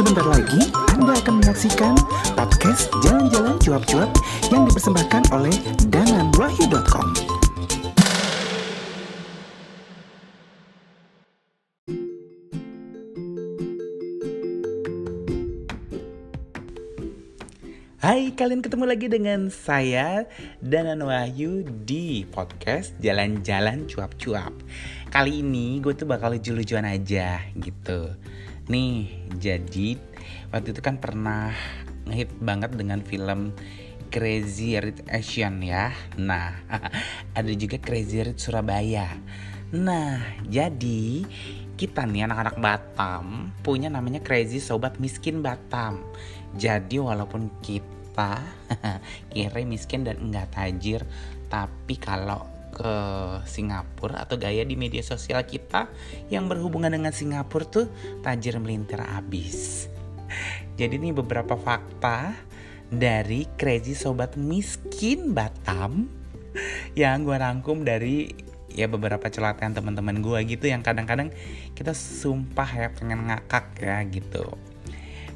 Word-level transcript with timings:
Sebentar 0.00 0.24
lagi 0.32 0.72
Anda 0.96 1.12
akan 1.12 1.44
menyaksikan 1.44 1.92
podcast 2.32 2.88
Jalan-Jalan 3.04 3.60
Cuap-Cuap 3.60 4.08
yang 4.48 4.64
dipersembahkan 4.64 5.28
oleh 5.28 5.52
dananwahyu.com. 5.92 7.12
Hai, 18.00 18.32
kalian 18.32 18.64
ketemu 18.64 18.88
lagi 18.88 19.12
dengan 19.12 19.52
saya 19.52 20.24
Danan 20.64 21.04
Wahyu 21.04 21.68
di 21.84 22.24
podcast 22.24 22.96
Jalan-Jalan 23.04 23.84
Cuap-Cuap. 23.84 24.56
Kali 25.12 25.44
ini 25.44 25.76
gue 25.84 25.92
tuh 25.92 26.08
bakal 26.08 26.40
lucu-lucuan 26.40 26.88
aja 26.88 27.44
gitu. 27.60 28.16
Nih, 28.68 29.24
jadi 29.40 29.96
waktu 30.52 30.76
itu 30.76 30.80
kan 30.82 31.00
pernah 31.00 31.54
ngehit 32.04 32.34
banget 32.42 32.74
dengan 32.74 33.00
film 33.00 33.54
Crazy 34.10 34.74
Rich 34.76 35.06
Asian 35.06 35.62
ya. 35.62 35.94
Nah, 36.18 36.66
ada 37.38 37.52
juga 37.54 37.78
Crazy 37.78 38.26
Rich 38.26 38.50
Surabaya. 38.50 39.14
Nah, 39.70 40.18
jadi 40.50 41.22
kita 41.78 42.02
nih 42.04 42.26
anak-anak 42.26 42.56
Batam 42.58 43.54
punya 43.62 43.86
namanya 43.86 44.18
Crazy 44.18 44.58
Sobat 44.58 44.98
Miskin 44.98 45.46
Batam. 45.46 46.02
Jadi 46.58 46.98
walaupun 46.98 47.46
kita 47.62 48.42
kira 49.32 49.62
miskin 49.62 50.02
dan 50.02 50.18
enggak 50.18 50.50
tajir, 50.58 51.06
tapi 51.46 51.94
kalau 51.94 52.49
ke 52.80 52.94
Singapura 53.44 54.24
atau 54.24 54.40
gaya 54.40 54.64
di 54.64 54.72
media 54.72 55.04
sosial 55.04 55.44
kita 55.44 55.92
yang 56.32 56.48
berhubungan 56.48 56.88
dengan 56.88 57.12
Singapura 57.12 57.68
tuh 57.68 57.86
tajir 58.24 58.56
melintir 58.56 59.04
abis. 59.04 59.92
Jadi 60.80 60.96
ini 60.96 61.12
beberapa 61.12 61.60
fakta 61.60 62.32
dari 62.88 63.44
Crazy 63.60 63.92
Sobat 63.92 64.40
Miskin 64.40 65.36
Batam 65.36 66.08
yang 67.00 67.28
gue 67.28 67.36
rangkum 67.36 67.84
dari 67.84 68.32
ya 68.72 68.88
beberapa 68.88 69.28
celotehan 69.28 69.76
teman-teman 69.76 70.24
gue 70.24 70.56
gitu 70.56 70.72
yang 70.72 70.80
kadang-kadang 70.80 71.28
kita 71.76 71.92
sumpah 71.92 72.70
ya 72.70 72.88
pengen 72.96 73.28
ngakak 73.28 73.76
ya 73.76 74.00
gitu. 74.08 74.56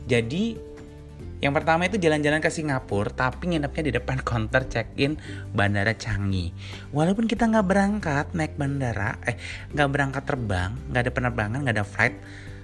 Jadi 0.09 0.74
yang 1.43 1.53
pertama 1.53 1.87
itu 1.87 1.99
jalan-jalan 1.99 2.39
ke 2.39 2.51
Singapura 2.51 3.11
tapi 3.11 3.55
nginepnya 3.55 3.83
di 3.91 3.93
depan 3.99 4.23
counter 4.23 4.67
check-in 4.71 5.19
Bandara 5.51 5.93
Changi. 5.95 6.55
Walaupun 6.95 7.27
kita 7.27 7.51
nggak 7.51 7.67
berangkat 7.67 8.27
naik 8.33 8.55
bandara, 8.55 9.19
eh 9.27 9.37
nggak 9.75 9.89
berangkat 9.91 10.23
terbang, 10.25 10.73
nggak 10.91 11.03
ada 11.05 11.13
penerbangan, 11.13 11.59
nggak 11.67 11.77
ada 11.77 11.87
flight, 11.87 12.17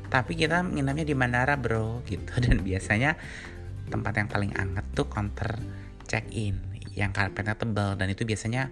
tapi 0.09 0.39
kita 0.39 0.65
nginepnya 0.65 1.05
di 1.05 1.15
bandara 1.19 1.55
bro 1.59 2.01
gitu. 2.07 2.33
Dan 2.45 2.63
biasanya 2.63 3.19
tempat 3.91 4.13
yang 4.23 4.29
paling 4.31 4.53
anget 4.55 4.87
tuh 4.95 5.11
counter 5.11 5.59
check-in 6.07 6.71
yang 6.95 7.15
karpetnya 7.15 7.55
tebal 7.55 7.95
dan 7.95 8.11
itu 8.11 8.27
biasanya 8.27 8.71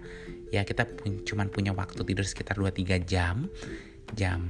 ya 0.51 0.67
kita 0.67 0.83
pun, 0.85 1.23
cuman 1.23 1.47
punya 1.47 1.71
waktu 1.71 2.03
tidur 2.03 2.27
sekitar 2.27 2.59
2-3 2.59 2.99
jam 3.07 3.47
jam 4.11 4.41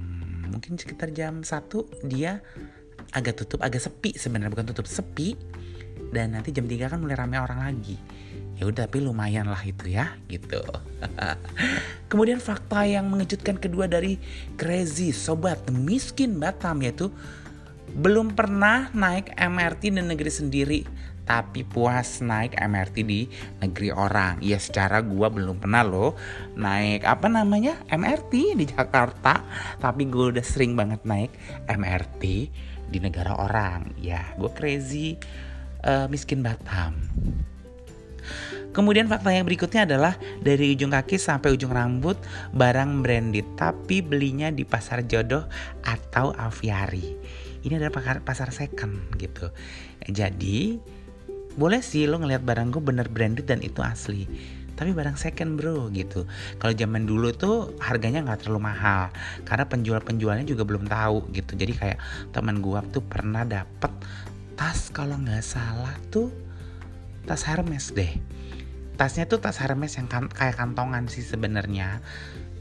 mungkin 0.49 0.79
sekitar 0.79 1.13
jam 1.13 1.45
1 1.45 2.09
dia 2.09 2.41
agak 3.13 3.41
tutup 3.43 3.59
agak 3.65 3.81
sepi 3.81 4.15
sebenarnya 4.15 4.53
bukan 4.53 4.67
tutup 4.73 4.87
sepi. 4.89 5.35
Dan 6.09 6.33
nanti 6.33 6.49
jam 6.49 6.65
3 6.65 6.89
kan 6.89 6.97
mulai 6.97 7.13
rame 7.13 7.37
orang 7.37 7.61
lagi. 7.69 7.93
Ya 8.57 8.67
udah 8.67 8.89
tapi 8.89 8.99
lumayan 8.99 9.47
lah 9.47 9.61
itu 9.63 9.93
ya 9.93 10.17
gitu. 10.27 10.59
Kemudian 12.11 12.43
fakta 12.43 12.83
yang 12.83 13.07
mengejutkan 13.07 13.55
kedua 13.55 13.87
dari 13.87 14.19
crazy 14.59 15.15
sobat 15.15 15.63
miskin 15.71 16.41
Batam 16.41 16.83
yaitu 16.83 17.13
belum 17.95 18.35
pernah 18.35 18.91
naik 18.91 19.31
MRT 19.37 19.95
di 19.95 20.03
negeri 20.03 20.31
sendiri 20.33 20.81
tapi 21.29 21.61
puas 21.61 22.25
naik 22.25 22.57
MRT 22.57 22.95
di 23.05 23.29
negeri 23.61 23.93
orang. 23.93 24.41
Ya 24.41 24.57
secara 24.57 25.05
gua 25.05 25.29
belum 25.29 25.61
pernah 25.61 25.85
loh 25.85 26.17
naik 26.57 27.05
apa 27.05 27.29
namanya 27.29 27.77
MRT 27.85 28.57
di 28.57 28.65
Jakarta, 28.65 29.45
tapi 29.77 30.09
gue 30.09 30.33
udah 30.33 30.41
sering 30.41 30.73
banget 30.73 31.05
naik 31.05 31.29
MRT 31.69 32.49
di 32.89 32.99
negara 32.99 33.37
orang. 33.37 33.93
Ya, 34.01 34.25
gue 34.35 34.51
crazy 34.51 35.15
uh, 35.85 36.09
miskin 36.09 36.41
Batam. 36.41 36.97
Kemudian 38.69 39.09
fakta 39.09 39.33
yang 39.33 39.49
berikutnya 39.49 39.89
adalah 39.89 40.13
dari 40.45 40.77
ujung 40.77 40.93
kaki 40.93 41.17
sampai 41.17 41.57
ujung 41.57 41.73
rambut 41.73 42.21
barang 42.53 43.01
branded 43.01 43.57
tapi 43.57 44.05
belinya 44.05 44.53
di 44.53 44.61
pasar 44.61 45.09
jodoh 45.09 45.49
atau 45.81 46.29
aviari. 46.37 47.17
Ini 47.65 47.81
adalah 47.81 48.21
pasar 48.21 48.53
second 48.53 49.09
gitu. 49.17 49.49
Jadi 50.05 50.77
boleh 51.57 51.81
sih 51.81 52.05
lo 52.05 52.21
ngelihat 52.21 52.45
barang 52.45 52.69
gue 52.71 52.83
bener 52.83 53.09
branded 53.09 53.49
dan 53.49 53.59
itu 53.65 53.81
asli 53.81 54.29
tapi 54.79 54.95
barang 54.95 55.19
second 55.19 55.59
bro 55.59 55.91
gitu. 55.91 56.23
Kalau 56.55 56.71
zaman 56.71 57.03
dulu 57.03 57.35
tuh 57.35 57.75
harganya 57.83 58.23
nggak 58.23 58.47
terlalu 58.47 58.71
mahal 58.71 59.11
karena 59.43 59.67
penjual 59.67 59.99
penjualnya 59.99 60.47
juga 60.47 60.63
belum 60.63 60.87
tahu 60.87 61.35
gitu. 61.35 61.59
Jadi 61.59 61.75
kayak 61.75 61.99
teman 62.31 62.63
gua 62.63 62.79
tuh 62.87 63.03
pernah 63.03 63.43
dapet 63.43 63.91
tas 64.55 64.87
kalau 64.95 65.19
nggak 65.19 65.43
salah 65.43 65.99
tuh 66.07 66.31
tas 67.27 67.43
Hermes 67.43 67.91
deh. 67.91 68.15
Tasnya 68.95 69.27
tuh 69.27 69.43
tas 69.43 69.59
Hermes 69.59 69.99
yang 69.99 70.07
kan, 70.07 70.31
kayak 70.31 70.55
kantongan 70.55 71.11
sih 71.11 71.27
sebenarnya. 71.27 71.99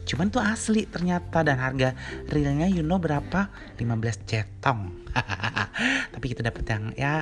Cuman 0.09 0.35
tuh 0.35 0.43
asli 0.43 0.91
ternyata 0.91 1.47
dan 1.47 1.63
harga 1.63 1.95
realnya 2.33 2.67
you 2.67 2.83
know 2.83 2.99
berapa? 2.99 3.47
15 3.79 4.27
cetong 4.27 5.08
tapi 6.15 6.27
kita 6.33 6.43
dapat 6.47 6.65
yang 6.69 6.85
ya 6.95 7.15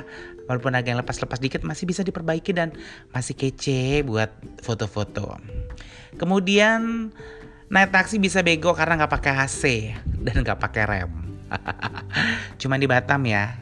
walaupun 0.47 0.73
agak 0.73 0.89
yang 0.95 0.99
lepas-lepas 0.99 1.39
dikit 1.41 1.61
masih 1.61 1.85
bisa 1.85 2.01
diperbaiki 2.01 2.55
dan 2.55 2.73
masih 3.11 3.35
kece 3.35 4.01
buat 4.07 4.31
foto-foto. 4.63 5.37
Kemudian 6.17 7.11
naik 7.67 7.91
taksi 7.91 8.17
bisa 8.17 8.41
bego 8.41 8.71
karena 8.71 9.03
nggak 9.03 9.13
pakai 9.13 9.33
AC 9.43 9.61
dan 10.23 10.41
nggak 10.41 10.59
pakai 10.59 10.83
rem. 10.87 11.11
Cuman 12.59 12.79
di 12.79 12.87
Batam 12.87 13.21
ya. 13.27 13.55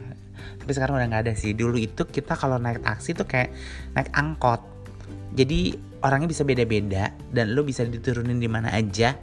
Tapi 0.62 0.70
sekarang 0.74 0.98
udah 0.98 1.06
nggak 1.06 1.22
ada 1.30 1.34
sih. 1.38 1.54
Dulu 1.54 1.78
itu 1.78 2.06
kita 2.06 2.34
kalau 2.34 2.58
naik 2.58 2.82
taksi 2.82 3.14
tuh 3.14 3.26
kayak 3.26 3.54
naik 3.94 4.10
angkot. 4.14 4.62
Jadi 5.36 5.76
orangnya 6.02 6.30
bisa 6.30 6.42
beda-beda 6.42 7.12
dan 7.30 7.54
lo 7.54 7.62
bisa 7.62 7.86
diturunin 7.86 8.38
di 8.38 8.50
mana 8.50 8.74
aja. 8.74 9.14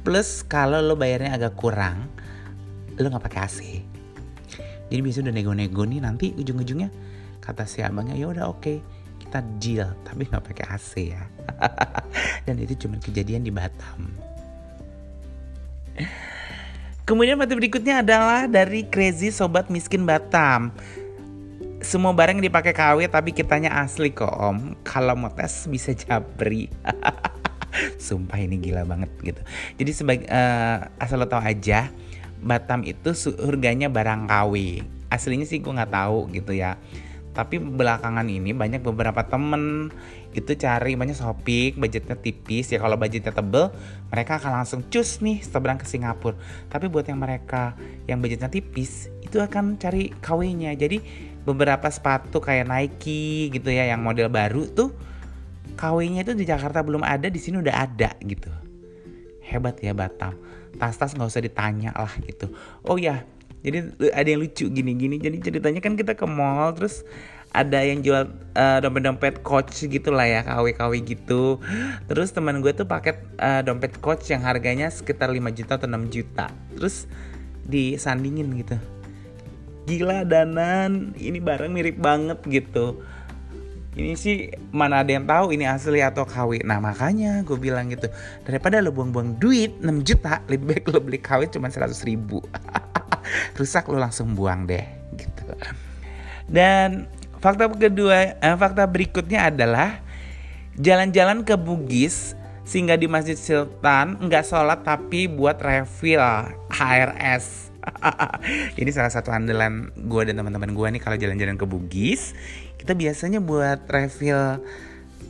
Plus 0.00 0.44
kalau 0.44 0.80
lo 0.80 0.96
bayarnya 0.96 1.36
agak 1.36 1.60
kurang, 1.60 2.08
lo 2.96 3.06
nggak 3.08 3.24
pakai 3.24 3.40
AC. 3.40 3.58
Jadi 4.90 5.00
biasanya 5.00 5.30
udah 5.30 5.34
nego-nego 5.38 5.82
nih 5.86 6.00
nanti 6.02 6.26
ujung-ujungnya 6.34 6.90
kata 7.40 7.64
si 7.64 7.80
abangnya 7.80 8.18
ya 8.18 8.26
udah 8.28 8.50
oke 8.50 8.60
okay, 8.60 8.76
kita 9.22 9.38
deal. 9.62 9.88
Tapi 10.02 10.26
nggak 10.26 10.44
pakai 10.50 10.64
AC 10.66 10.90
ya. 11.14 11.22
dan 12.46 12.58
itu 12.58 12.74
cuma 12.86 12.98
kejadian 12.98 13.46
di 13.46 13.54
Batam. 13.54 14.10
Kemudian 17.06 17.38
foto 17.38 17.58
berikutnya 17.58 18.06
adalah 18.06 18.46
dari 18.46 18.86
Crazy 18.86 19.34
Sobat 19.34 19.66
Miskin 19.66 20.06
Batam. 20.06 20.70
Semua 21.80 22.12
barang 22.12 22.38
yang 22.38 22.46
dipakai 22.46 22.70
KW 22.70 23.08
tapi 23.10 23.34
kitanya 23.34 23.74
asli 23.82 24.14
kok 24.14 24.30
om. 24.30 24.74
Kalau 24.86 25.14
mau 25.14 25.30
tes 25.32 25.66
bisa 25.66 25.90
jabri. 25.90 26.70
Sumpah 28.06 28.38
ini 28.38 28.58
gila 28.58 28.86
banget 28.86 29.10
gitu. 29.22 29.42
Jadi 29.78 29.90
sebagai 29.90 30.26
uh, 30.30 30.86
asal 30.98 31.22
lo 31.22 31.26
tau 31.26 31.42
aja 31.42 31.90
Batam 32.40 32.82
itu 32.88 33.12
surganya 33.12 33.92
barang 33.92 34.26
KW 34.26 34.54
aslinya 35.10 35.44
sih 35.44 35.58
gue 35.60 35.74
nggak 35.74 35.92
tahu 35.92 36.30
gitu 36.32 36.54
ya. 36.54 36.78
Tapi 37.30 37.62
belakangan 37.62 38.26
ini 38.26 38.50
banyak 38.50 38.82
beberapa 38.82 39.22
temen 39.22 39.94
itu 40.34 40.50
cari 40.58 40.98
banyak 40.98 41.14
shopping 41.14 41.78
budgetnya 41.78 42.18
tipis. 42.18 42.70
Ya 42.74 42.82
kalau 42.82 42.98
budgetnya 42.98 43.30
tebel 43.30 43.70
mereka 44.10 44.38
akan 44.38 44.62
langsung 44.62 44.80
cus 44.90 45.22
nih 45.22 45.42
seberang 45.42 45.78
ke 45.78 45.86
Singapura. 45.86 46.38
Tapi 46.70 46.90
buat 46.90 47.06
yang 47.06 47.22
mereka 47.22 47.74
yang 48.10 48.18
budgetnya 48.18 48.50
tipis 48.50 49.10
itu 49.22 49.38
akan 49.38 49.78
cari 49.78 50.10
KW-nya 50.22 50.74
jadi 50.74 50.98
beberapa 51.46 51.86
sepatu 51.86 52.42
kayak 52.42 52.66
Nike 52.66 53.50
gitu 53.54 53.70
ya 53.70 53.86
yang 53.86 54.02
model 54.02 54.26
baru 54.26 54.66
tuh 54.66 54.90
KW-nya 55.78 56.26
itu 56.26 56.34
di 56.34 56.44
Jakarta 56.46 56.82
belum 56.82 57.06
ada 57.06 57.30
di 57.30 57.38
sini 57.38 57.62
udah 57.62 57.74
ada 57.74 58.10
gitu. 58.26 58.50
Hebat 59.46 59.78
ya 59.82 59.94
Batam 59.94 60.49
tas-tas 60.80 61.12
nggak 61.12 61.28
usah 61.28 61.44
ditanya 61.44 61.92
lah 61.92 62.10
gitu. 62.24 62.48
Oh 62.88 62.96
ya 62.96 63.28
jadi 63.60 63.92
ada 64.16 64.28
yang 64.28 64.40
lucu 64.40 64.72
gini-gini. 64.72 65.20
Jadi 65.20 65.36
ceritanya 65.44 65.80
kan 65.84 65.94
kita 65.96 66.16
ke 66.16 66.24
mall 66.24 66.72
terus 66.72 67.04
ada 67.50 67.82
yang 67.82 68.00
jual 68.00 68.30
uh, 68.54 68.78
dompet-dompet 68.78 69.42
coach 69.42 69.84
gitu 69.84 70.14
lah 70.14 70.24
ya 70.24 70.40
KW-KW 70.46 70.92
gitu. 71.04 71.60
Terus 72.08 72.32
teman 72.32 72.64
gue 72.64 72.72
tuh 72.72 72.88
paket 72.88 73.20
uh, 73.36 73.60
dompet 73.60 74.00
coach 74.00 74.32
yang 74.32 74.40
harganya 74.46 74.88
sekitar 74.88 75.28
5 75.28 75.36
juta 75.52 75.76
atau 75.76 75.90
6 75.90 76.14
juta. 76.14 76.48
Terus 76.72 77.04
disandingin 77.68 78.48
gitu. 78.56 78.76
Gila 79.84 80.24
danan 80.24 81.12
ini 81.18 81.42
barang 81.42 81.68
mirip 81.68 81.98
banget 82.00 82.40
gitu 82.48 83.02
ini 83.98 84.14
sih 84.14 84.54
mana 84.70 85.02
ada 85.02 85.10
yang 85.10 85.26
tahu 85.26 85.50
ini 85.50 85.66
asli 85.66 85.98
atau 85.98 86.22
KW 86.22 86.62
nah 86.62 86.78
makanya 86.78 87.42
gue 87.42 87.58
bilang 87.58 87.90
gitu 87.90 88.06
daripada 88.46 88.78
lo 88.78 88.94
buang-buang 88.94 89.42
duit 89.42 89.74
6 89.82 90.06
juta 90.06 90.38
lebih 90.46 90.66
baik 90.70 90.84
lo 90.94 91.02
beli 91.02 91.18
KW 91.18 91.50
cuma 91.50 91.66
100 91.70 91.90
ribu. 92.06 92.38
Rusak 93.58 93.90
lo 93.90 93.98
langsung 93.98 94.34
buang 94.34 94.66
deh 94.66 94.82
gitu. 95.14 95.42
Dan 96.50 97.06
fakta 97.38 97.70
kedua, 97.70 98.34
eh, 98.38 98.56
fakta 98.58 98.84
berikutnya 98.90 99.50
adalah 99.54 100.02
jalan-jalan 100.74 101.46
ke 101.46 101.54
Bugis 101.54 102.34
sehingga 102.66 102.94
di 102.94 103.06
Masjid 103.06 103.38
Sultan 103.38 104.18
nggak 104.18 104.46
sholat 104.46 104.82
tapi 104.82 105.30
buat 105.30 105.58
refill 105.62 106.22
HRS. 106.70 107.69
Ini 108.80 108.90
salah 108.92 109.12
satu 109.12 109.32
andalan 109.32 109.92
gue 109.96 110.22
dan 110.28 110.36
teman-teman 110.36 110.72
gue 110.72 110.86
nih 110.98 111.02
kalau 111.02 111.16
jalan-jalan 111.16 111.56
ke 111.56 111.66
Bugis 111.68 112.32
kita 112.80 112.96
biasanya 112.96 113.44
buat 113.44 113.84
refill 113.92 114.64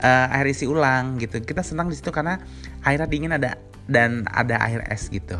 uh, 0.00 0.34
air 0.34 0.46
isi 0.46 0.70
ulang 0.70 1.18
gitu. 1.18 1.42
Kita 1.42 1.66
senang 1.66 1.90
di 1.90 1.98
situ 1.98 2.14
karena 2.14 2.38
airnya 2.86 3.10
dingin 3.10 3.34
ada 3.34 3.58
dan 3.90 4.22
ada 4.30 4.62
air 4.62 4.86
es 4.86 5.10
gitu. 5.10 5.36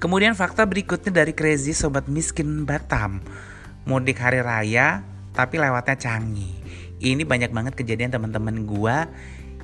Kemudian 0.00 0.32
fakta 0.32 0.64
berikutnya 0.64 1.12
dari 1.12 1.36
Crazy 1.36 1.76
Sobat 1.76 2.08
Miskin 2.08 2.64
Batam. 2.64 3.20
Mudik 3.84 4.20
hari 4.20 4.40
raya 4.44 5.04
tapi 5.32 5.56
lewatnya 5.56 5.96
canggih. 5.96 6.52
Ini 7.00 7.24
banyak 7.24 7.52
banget 7.52 7.72
kejadian 7.76 8.12
teman-teman 8.12 8.68
gua 8.68 9.08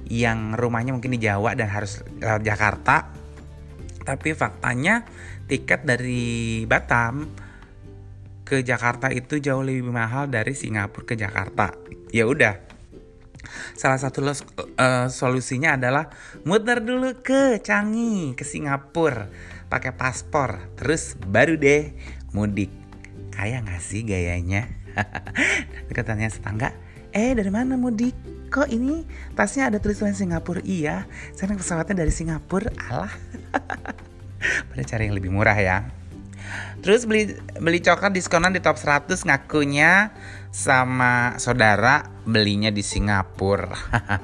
yang 0.08 0.56
rumahnya 0.56 0.96
mungkin 0.96 1.12
di 1.12 1.20
Jawa 1.20 1.52
dan 1.52 1.68
harus 1.68 2.00
lewat 2.20 2.40
Jakarta. 2.44 3.12
Tapi 4.06 4.38
faktanya 4.38 5.02
tiket 5.50 5.82
dari 5.82 6.62
Batam 6.62 7.26
ke 8.46 8.62
Jakarta 8.62 9.10
itu 9.10 9.42
jauh 9.42 9.66
lebih 9.66 9.90
mahal 9.90 10.30
dari 10.30 10.54
Singapura 10.54 11.02
ke 11.02 11.14
Jakarta. 11.18 11.74
Ya 12.14 12.30
udah. 12.30 12.62
Salah 13.74 13.98
satu 13.98 14.22
uh, 14.22 15.06
solusinya 15.10 15.74
adalah 15.74 16.10
muter 16.46 16.82
dulu 16.82 17.22
ke 17.22 17.58
Changi, 17.62 18.34
ke 18.38 18.42
Singapura, 18.42 19.30
pakai 19.70 19.94
paspor, 19.94 20.74
terus 20.78 21.14
baru 21.18 21.58
deh 21.58 21.94
mudik. 22.34 22.70
Kayak 23.34 23.70
gak 23.70 23.82
sih 23.82 24.02
gayanya? 24.02 24.66
Katanya 25.96 26.26
tetangga, 26.26 26.74
eh 27.16 27.32
dari 27.32 27.48
mana 27.48 27.80
mudik? 27.80 28.12
Kok 28.52 28.68
ini 28.68 29.02
tasnya 29.32 29.72
ada 29.72 29.80
tulisan 29.80 30.12
Singapura? 30.12 30.60
Iya, 30.62 31.08
saya 31.32 31.50
naik 31.50 31.64
pesawatnya 31.64 32.04
dari 32.04 32.12
Singapura. 32.12 32.70
Alah. 32.92 33.10
Pada 34.70 34.82
cari 34.84 35.08
yang 35.08 35.16
lebih 35.16 35.32
murah 35.32 35.56
ya. 35.56 35.88
Terus 36.84 37.08
beli 37.08 37.34
beli 37.58 37.82
coklat 37.82 38.14
diskonan 38.14 38.54
di 38.54 38.62
top 38.62 38.78
100 38.78 39.18
ngakunya 39.26 40.14
sama 40.54 41.34
saudara 41.42 42.06
belinya 42.22 42.70
di 42.70 42.84
Singapura. 42.84 43.74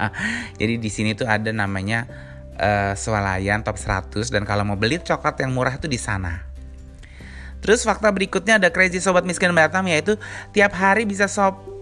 Jadi 0.61 0.79
di 0.79 0.87
sini 0.87 1.17
tuh 1.17 1.27
ada 1.27 1.51
namanya 1.51 2.07
uh, 2.55 2.93
swalayan 2.95 3.65
top 3.65 3.75
100 3.75 4.31
dan 4.31 4.47
kalau 4.47 4.63
mau 4.63 4.79
beli 4.79 5.03
coklat 5.03 5.43
yang 5.43 5.51
murah 5.51 5.75
itu 5.75 5.91
di 5.91 5.99
sana. 5.99 6.45
Terus 7.59 7.83
fakta 7.83 8.11
berikutnya 8.11 8.59
ada 8.59 8.69
crazy 8.71 9.03
sobat 9.03 9.27
miskin 9.27 9.51
Batam 9.51 9.87
yaitu 9.87 10.15
tiap 10.55 10.75
hari 10.75 11.03
bisa 11.07 11.27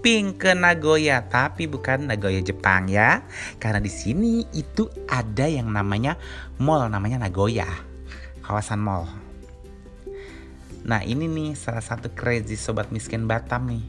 shopping 0.01 0.33
ke 0.33 0.57
Nagoya 0.57 1.29
tapi 1.29 1.69
bukan 1.69 2.09
Nagoya 2.09 2.41
Jepang 2.41 2.89
ya. 2.89 3.21
Karena 3.61 3.77
di 3.77 3.93
sini 3.93 4.41
itu 4.49 4.89
ada 5.05 5.45
yang 5.45 5.69
namanya 5.69 6.17
mall 6.57 6.89
namanya 6.89 7.21
Nagoya. 7.21 7.69
Kawasan 8.41 8.81
mall. 8.81 9.05
Nah, 10.89 11.05
ini 11.05 11.29
nih 11.29 11.53
salah 11.53 11.85
satu 11.85 12.09
crazy 12.17 12.57
sobat 12.57 12.89
miskin 12.89 13.29
Batam 13.29 13.69
nih. 13.69 13.85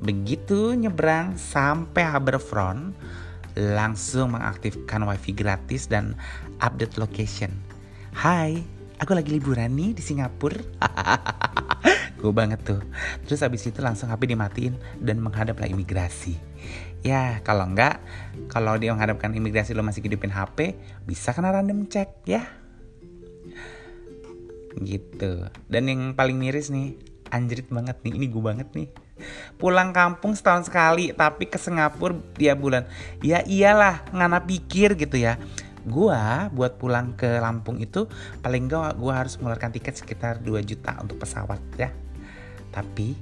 Begitu 0.00 0.72
nyebrang 0.72 1.36
sampai 1.36 2.00
Harbourfront 2.00 2.96
langsung 3.52 4.32
mengaktifkan 4.32 5.04
wifi 5.04 5.36
gratis 5.36 5.84
dan 5.84 6.16
update 6.64 6.96
location. 6.96 7.52
Hai, 8.16 8.64
aku 8.96 9.12
lagi 9.12 9.28
liburan 9.28 9.76
nih 9.76 9.92
di 9.92 10.00
Singapura. 10.00 10.64
Gue 12.22 12.30
banget 12.30 12.62
tuh. 12.62 12.78
Terus 13.26 13.42
habis 13.42 13.66
itu 13.66 13.82
langsung 13.82 14.06
HP 14.06 14.30
dimatiin 14.30 14.78
dan 15.02 15.18
menghadaplah 15.18 15.66
imigrasi. 15.66 16.38
Ya, 17.02 17.42
kalau 17.42 17.66
enggak, 17.66 17.98
kalau 18.46 18.78
dia 18.78 18.94
menghadapkan 18.94 19.34
imigrasi 19.34 19.74
lo 19.74 19.82
masih 19.82 20.06
hidupin 20.06 20.30
HP, 20.30 20.78
bisa 21.02 21.34
kena 21.34 21.50
random 21.50 21.90
check 21.90 22.22
ya. 22.22 22.46
Gitu. 24.78 25.50
Dan 25.66 25.82
yang 25.90 26.14
paling 26.14 26.38
miris 26.38 26.70
nih, 26.70 26.94
anjrit 27.34 27.66
banget 27.74 27.98
nih, 28.06 28.14
ini 28.14 28.26
gue 28.30 28.38
banget 28.38 28.70
nih. 28.70 28.86
Pulang 29.58 29.90
kampung 29.90 30.38
setahun 30.38 30.70
sekali, 30.70 31.10
tapi 31.10 31.50
ke 31.50 31.58
Singapura 31.58 32.14
tiap 32.38 32.62
bulan. 32.62 32.86
Ya 33.18 33.42
iyalah, 33.42 34.06
ngana 34.14 34.46
pikir 34.46 34.94
gitu 34.94 35.18
ya 35.18 35.42
gua 35.82 36.46
buat 36.54 36.78
pulang 36.78 37.18
ke 37.18 37.42
Lampung 37.42 37.82
itu 37.82 38.06
paling 38.38 38.70
enggak 38.70 38.94
gua 38.98 39.22
harus 39.22 39.34
mengeluarkan 39.38 39.74
tiket 39.74 39.98
sekitar 39.98 40.38
2 40.38 40.62
juta 40.62 40.98
untuk 41.02 41.18
pesawat 41.18 41.58
ya. 41.74 41.90
Tapi 42.72 43.14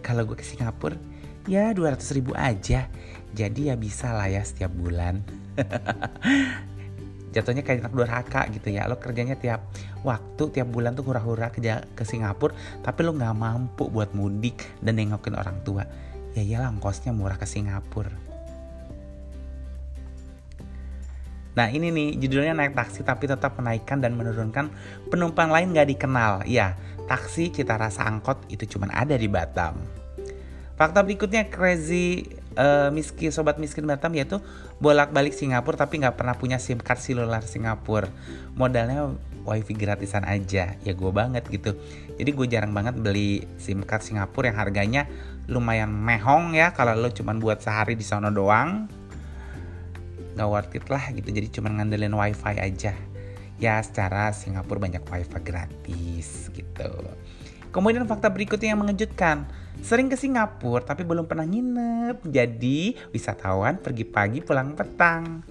kalau 0.00 0.24
gue 0.24 0.36
ke 0.36 0.44
Singapura 0.44 0.96
ya 1.44 1.70
200 1.76 2.16
ribu 2.16 2.32
aja. 2.34 2.88
Jadi 3.34 3.68
ya 3.68 3.76
bisa 3.76 4.14
lah 4.14 4.30
ya 4.30 4.40
setiap 4.40 4.72
bulan. 4.72 5.20
Jatuhnya 7.34 7.66
kayak 7.66 7.82
anak 7.82 7.94
durhaka 7.98 8.46
gitu 8.54 8.70
ya. 8.70 8.86
Lo 8.86 8.96
kerjanya 9.02 9.34
tiap 9.34 9.66
waktu, 10.06 10.54
tiap 10.54 10.70
bulan 10.70 10.94
tuh 10.94 11.02
hura-hura 11.02 11.50
ke, 11.50 11.58
ke 11.92 12.04
Singapura. 12.06 12.54
Tapi 12.80 13.00
lo 13.02 13.10
gak 13.18 13.34
mampu 13.34 13.90
buat 13.90 14.14
mudik 14.14 14.62
dan 14.78 14.96
nengokin 14.96 15.34
orang 15.34 15.58
tua. 15.66 15.82
Ya 16.38 16.46
iyalah 16.46 16.70
ongkosnya 16.70 17.10
murah 17.10 17.34
ke 17.34 17.46
Singapura. 17.46 18.14
Nah 21.54 21.70
ini 21.70 21.90
nih 21.94 22.18
judulnya 22.18 22.54
naik 22.54 22.74
taksi 22.74 23.06
tapi 23.06 23.30
tetap 23.30 23.54
menaikkan 23.54 24.02
dan 24.02 24.18
menurunkan 24.18 24.70
penumpang 25.10 25.50
lain 25.50 25.74
gak 25.74 25.90
dikenal. 25.90 26.46
Ya, 26.46 26.78
taksi 27.04 27.52
cita 27.52 27.76
rasa 27.76 28.08
angkot 28.08 28.48
itu 28.48 28.64
cuma 28.76 28.88
ada 28.92 29.14
di 29.16 29.28
Batam. 29.28 29.76
Fakta 30.74 31.06
berikutnya 31.06 31.46
crazy 31.54 32.26
uh, 32.58 32.90
miskin 32.90 33.30
sobat 33.30 33.62
miskin 33.62 33.86
Batam 33.86 34.10
yaitu 34.18 34.42
bolak-balik 34.82 35.30
Singapura 35.30 35.78
tapi 35.78 36.02
nggak 36.02 36.18
pernah 36.18 36.34
punya 36.34 36.58
SIM 36.58 36.82
card 36.82 36.98
seluler 36.98 37.44
Singapura. 37.46 38.10
Modalnya 38.58 39.14
wifi 39.46 39.74
gratisan 39.78 40.26
aja. 40.26 40.74
Ya 40.82 40.92
gue 40.92 41.10
banget 41.14 41.46
gitu. 41.46 41.78
Jadi 42.18 42.30
gue 42.34 42.46
jarang 42.50 42.74
banget 42.74 42.98
beli 42.98 43.46
SIM 43.60 43.86
card 43.86 44.02
Singapura 44.02 44.50
yang 44.50 44.58
harganya 44.58 45.06
lumayan 45.46 45.94
mehong 45.94 46.58
ya. 46.58 46.74
Kalau 46.74 46.98
lo 46.98 47.12
cuma 47.14 47.36
buat 47.38 47.62
sehari 47.62 47.94
di 47.94 48.02
sana 48.02 48.34
doang 48.34 48.90
nggak 50.34 50.48
worth 50.50 50.74
it 50.74 50.86
lah 50.90 51.04
gitu. 51.14 51.30
Jadi 51.30 51.46
cuma 51.54 51.70
ngandelin 51.70 52.10
wifi 52.10 52.58
aja 52.58 53.13
ya 53.58 53.78
secara 53.82 54.34
Singapura 54.34 54.82
banyak 54.82 55.02
wifi 55.06 55.40
gratis 55.42 56.50
gitu. 56.50 56.92
Kemudian 57.74 58.06
fakta 58.06 58.30
berikutnya 58.30 58.70
yang 58.70 58.86
mengejutkan. 58.86 59.50
Sering 59.82 60.06
ke 60.06 60.14
Singapura 60.14 60.86
tapi 60.86 61.02
belum 61.02 61.26
pernah 61.26 61.42
nginep. 61.42 62.22
Jadi 62.30 62.94
wisatawan 63.10 63.82
pergi 63.82 64.06
pagi 64.06 64.38
pulang 64.38 64.78
petang. 64.78 65.42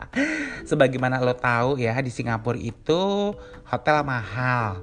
Sebagaimana 0.68 1.20
lo 1.20 1.36
tahu 1.36 1.76
ya 1.76 1.92
di 2.00 2.08
Singapura 2.08 2.56
itu 2.56 3.36
hotel 3.68 4.00
mahal. 4.08 4.80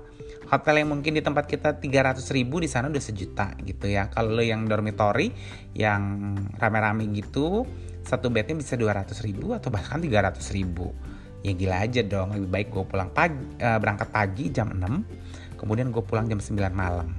Hotel 0.53 0.85
yang 0.85 0.93
mungkin 0.93 1.17
di 1.17 1.25
tempat 1.25 1.49
kita 1.49 1.81
300 1.81 2.21
ribu 2.29 2.61
di 2.61 2.69
sana 2.69 2.93
udah 2.93 3.01
sejuta 3.01 3.57
gitu 3.65 3.89
ya. 3.89 4.13
Kalau 4.13 4.37
lo 4.37 4.45
yang 4.45 4.69
dormitory 4.69 5.33
yang 5.73 6.37
rame-rame 6.61 7.09
gitu 7.09 7.65
satu 8.05 8.29
bednya 8.29 8.53
bisa 8.53 8.77
200 8.77 9.17
ribu 9.25 9.57
atau 9.57 9.73
bahkan 9.73 9.97
300 9.97 10.37
ribu 10.53 10.93
ya 11.43 11.51
gila 11.51 11.83
aja 11.83 12.01
dong 12.01 12.31
lebih 12.33 12.49
baik 12.49 12.67
gue 12.71 12.83
pulang 12.87 13.11
pagi 13.11 13.43
uh, 13.59 13.77
berangkat 13.77 14.09
pagi 14.09 14.47
jam 14.49 14.71
6 14.71 15.59
kemudian 15.59 15.91
gue 15.91 16.03
pulang 16.03 16.27
jam 16.27 16.39
9 16.39 16.55
malam. 16.71 17.11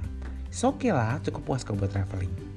Oke 0.65 0.87
okay 0.87 0.91
lah 0.91 1.21
cukup 1.21 1.41
puas 1.45 1.61
kalau 1.61 1.77
buat 1.77 1.93
traveling. 1.93 2.55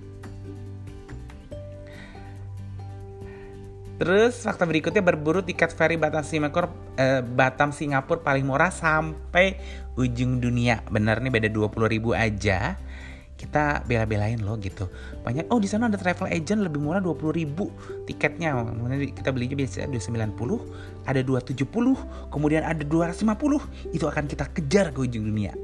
Terus 3.99 4.47
fakta 4.47 4.63
berikutnya 4.63 5.03
berburu 5.03 5.43
tiket 5.43 5.75
ferry 5.75 5.99
Batam 5.99 6.23
Singapura 6.23 6.71
eh, 6.95 7.19
Batam 7.19 7.75
Singapura 7.75 8.23
paling 8.23 8.47
murah 8.47 8.71
sampai 8.71 9.59
ujung 9.99 10.39
dunia. 10.39 10.87
Bener 10.87 11.19
nih 11.19 11.35
beda 11.35 11.49
20 11.51 11.75
ribu 11.91 12.15
aja 12.15 12.79
kita 13.39 13.87
bela-belain 13.87 14.43
loh 14.43 14.59
gitu. 14.59 14.91
Banyak 15.23 15.47
oh 15.55 15.63
di 15.63 15.71
sana 15.71 15.87
ada 15.87 15.95
travel 15.95 16.27
agent 16.27 16.67
lebih 16.67 16.83
murah 16.83 16.99
20 16.99 17.39
ribu 17.39 17.71
tiketnya. 18.05 18.59
Kita 19.15 19.31
belinya 19.31 19.55
biasanya 19.55 19.95
290 19.95 21.07
ada 21.07 21.21
270 21.23 22.35
kemudian 22.35 22.67
ada 22.67 22.83
250 22.83 23.95
itu 23.95 24.05
akan 24.05 24.25
kita 24.27 24.51
kejar 24.51 24.91
ke 24.91 25.07
ujung 25.07 25.23
dunia. 25.23 25.55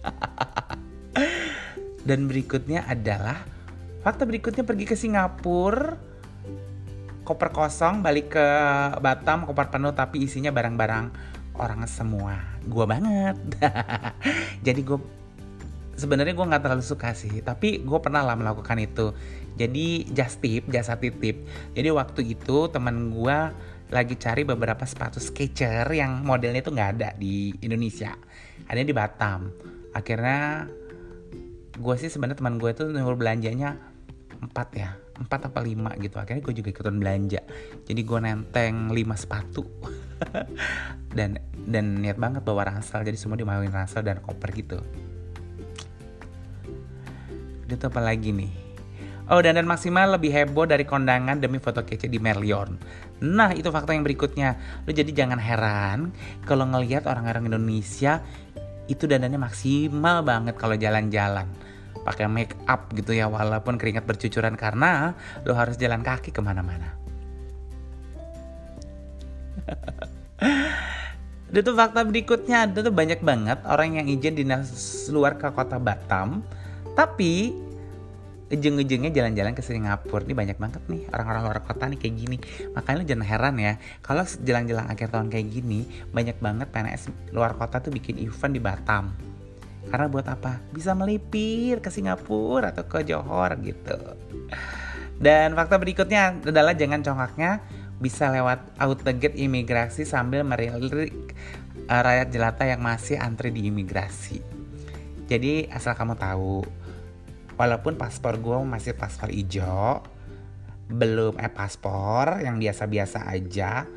Dan 2.08 2.24
berikutnya 2.24 2.88
adalah 2.88 3.44
fakta 4.00 4.24
berikutnya 4.24 4.64
pergi 4.64 4.84
ke 4.88 4.96
Singapura. 4.96 6.16
Koper 7.24 7.56
kosong 7.56 8.04
balik 8.04 8.36
ke 8.36 8.46
Batam 9.00 9.48
koper 9.48 9.72
penuh 9.72 9.96
tapi 9.96 10.28
isinya 10.28 10.52
barang-barang 10.52 11.08
orang 11.56 11.88
semua. 11.88 12.36
Gua 12.68 12.84
banget. 12.84 13.40
Jadi 14.66 14.80
gue 14.84 15.23
sebenarnya 15.94 16.34
gue 16.34 16.46
nggak 16.46 16.62
terlalu 16.62 16.84
suka 16.84 17.14
sih 17.14 17.40
tapi 17.40 17.82
gue 17.82 17.98
pernah 18.02 18.26
lah 18.26 18.34
melakukan 18.34 18.78
itu. 18.82 19.14
Jadi 19.54 20.10
just 20.10 20.42
tip 20.42 20.66
jasa 20.66 20.98
titip. 20.98 21.46
Jadi 21.72 21.88
waktu 21.94 22.34
itu 22.34 22.68
teman 22.70 23.14
gue 23.14 23.38
lagi 23.94 24.14
cari 24.18 24.42
beberapa 24.42 24.82
sepatu 24.82 25.22
Skechers 25.22 25.94
yang 25.94 26.26
modelnya 26.26 26.64
itu 26.64 26.74
nggak 26.74 26.90
ada 26.98 27.08
di 27.14 27.54
Indonesia. 27.62 28.18
Ada 28.66 28.82
di 28.82 28.94
Batam. 28.94 29.54
Akhirnya 29.94 30.66
gue 31.74 31.94
sih 31.98 32.10
sebenarnya 32.10 32.42
teman 32.42 32.58
gue 32.58 32.70
tuh 32.74 32.90
nyuruh 32.90 33.18
belanjanya 33.18 33.78
empat 34.42 34.68
ya 34.74 34.90
empat 35.14 35.54
apa 35.54 35.62
lima 35.62 35.94
gitu. 36.02 36.18
Akhirnya 36.18 36.42
gue 36.42 36.54
juga 36.58 36.68
ikutan 36.74 36.98
belanja. 36.98 37.46
Jadi 37.86 38.00
gue 38.02 38.18
nenteng 38.18 38.90
lima 38.90 39.14
sepatu. 39.14 39.62
Dan 41.14 41.38
dan 41.54 42.02
niat 42.02 42.18
banget 42.18 42.42
bawa 42.42 42.66
ransel. 42.66 43.06
Jadi 43.06 43.14
semua 43.14 43.38
dimauin 43.38 43.70
ransel 43.70 44.02
dan 44.02 44.18
koper 44.18 44.50
gitu 44.50 44.82
itu 47.74 47.84
apa 47.90 48.00
lagi 48.00 48.30
nih 48.30 48.64
Oh 49.24 49.40
dan 49.40 49.56
dan 49.56 49.64
maksimal 49.64 50.20
lebih 50.20 50.28
heboh 50.28 50.68
dari 50.68 50.84
kondangan 50.84 51.40
demi 51.40 51.56
foto 51.56 51.80
kece 51.80 52.12
di 52.12 52.20
Merlion. 52.20 52.76
Nah 53.24 53.56
itu 53.56 53.72
fakta 53.72 53.96
yang 53.96 54.04
berikutnya. 54.04 54.52
Lo 54.84 54.92
jadi 54.92 55.08
jangan 55.16 55.40
heran 55.40 56.12
kalau 56.44 56.68
ngelihat 56.68 57.08
orang-orang 57.08 57.48
Indonesia 57.48 58.20
itu 58.84 59.08
dandannya 59.08 59.40
maksimal 59.40 60.20
banget 60.20 60.60
kalau 60.60 60.76
jalan-jalan 60.76 61.48
pakai 62.04 62.28
make 62.28 62.52
up 62.68 62.92
gitu 62.92 63.16
ya 63.16 63.24
walaupun 63.24 63.80
keringat 63.80 64.04
bercucuran 64.04 64.60
karena 64.60 65.16
lo 65.48 65.56
harus 65.56 65.80
jalan 65.80 66.04
kaki 66.04 66.28
ke 66.28 66.44
mana-mana. 66.44 66.92
itu 71.54 71.72
fakta 71.72 72.04
berikutnya 72.04 72.68
ada 72.68 72.84
tuh 72.84 72.92
banyak 72.92 73.24
banget 73.24 73.56
orang 73.64 73.96
yang 74.04 74.06
izin 74.10 74.36
dinas 74.36 74.68
luar 75.08 75.40
ke 75.40 75.48
kota 75.54 75.80
Batam 75.80 76.44
tapi 76.94 77.54
ujung-ujungnya 78.54 79.10
jalan-jalan 79.10 79.56
ke 79.56 79.62
Singapura 79.64 80.22
ini 80.22 80.34
banyak 80.36 80.58
banget 80.60 80.82
nih 80.86 81.02
orang-orang 81.10 81.42
luar 81.48 81.60
kota 81.64 81.90
nih 81.90 81.98
kayak 81.98 82.14
gini. 82.14 82.36
Makanya 82.76 82.96
lu 83.00 83.04
jangan 83.04 83.26
heran 83.26 83.54
ya 83.58 83.72
kalau 84.04 84.22
jalan-jalan 84.22 84.86
akhir 84.86 85.08
tahun 85.10 85.28
kayak 85.32 85.46
gini 85.50 85.80
banyak 86.14 86.36
banget 86.38 86.68
PNS 86.70 87.34
luar 87.34 87.58
kota 87.58 87.80
tuh 87.82 87.90
bikin 87.90 88.20
event 88.20 88.52
di 88.54 88.60
Batam. 88.62 89.04
Karena 89.84 90.06
buat 90.08 90.26
apa? 90.28 90.60
Bisa 90.72 90.96
melipir 90.96 91.84
ke 91.84 91.92
Singapura 91.92 92.72
atau 92.72 92.88
ke 92.88 93.04
Johor 93.04 93.52
gitu. 93.60 93.98
Dan 95.20 95.54
fakta 95.54 95.76
berikutnya 95.76 96.40
adalah 96.40 96.72
jangan 96.72 97.04
congkaknya 97.04 97.62
bisa 98.00 98.28
lewat 98.32 98.74
auto 98.80 99.06
gate 99.14 99.38
imigrasi 99.38 100.02
sambil 100.02 100.42
merilik 100.42 101.14
uh, 101.86 102.02
rakyat 102.02 102.28
jelata 102.32 102.64
yang 102.66 102.80
masih 102.82 103.20
antri 103.20 103.54
di 103.54 103.70
imigrasi. 103.70 104.42
Jadi 105.24 105.70
asal 105.72 105.96
kamu 105.96 106.18
tahu 106.18 106.83
walaupun 107.54 107.94
paspor 107.94 108.38
gue 108.42 108.56
masih 108.66 108.94
paspor 108.94 109.30
hijau 109.30 110.02
belum 110.90 111.40
eh 111.40 111.48
paspor 111.48 112.44
yang 112.44 112.60
biasa-biasa 112.60 113.24
aja. 113.32 113.88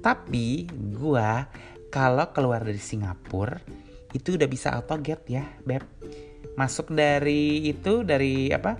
Tapi 0.00 0.64
gue 0.72 1.30
kalau 1.92 2.26
keluar 2.32 2.64
dari 2.64 2.80
Singapura 2.80 3.60
itu 4.16 4.34
udah 4.34 4.48
bisa 4.48 4.72
auto 4.72 4.96
get 4.98 5.22
ya 5.28 5.44
beb. 5.62 5.84
Masuk 6.56 6.92
dari 6.92 7.68
itu 7.68 8.02
dari 8.02 8.50
apa 8.50 8.74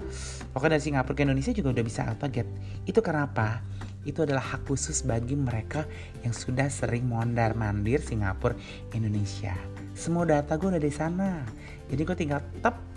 pokoknya 0.51 0.81
dari 0.81 0.85
Singapura 0.85 1.15
ke 1.15 1.23
Indonesia 1.29 1.53
juga 1.53 1.77
udah 1.77 1.85
bisa 1.85 2.09
auto 2.09 2.27
get 2.33 2.49
itu 2.89 2.99
karena 3.05 3.29
apa? 3.29 3.61
Itu 4.09 4.25
adalah 4.25 4.57
hak 4.57 4.65
khusus 4.65 5.05
bagi 5.05 5.37
mereka 5.37 5.85
yang 6.25 6.33
sudah 6.33 6.73
sering 6.73 7.05
mondar 7.05 7.53
mandir 7.53 8.01
Singapura 8.01 8.57
Indonesia. 8.97 9.53
Semua 9.93 10.25
data 10.25 10.57
gue 10.57 10.73
udah 10.73 10.81
di 10.81 10.89
sana. 10.89 11.45
Jadi 11.93 12.01
gue 12.09 12.17
tinggal 12.17 12.41
tap 12.65 12.90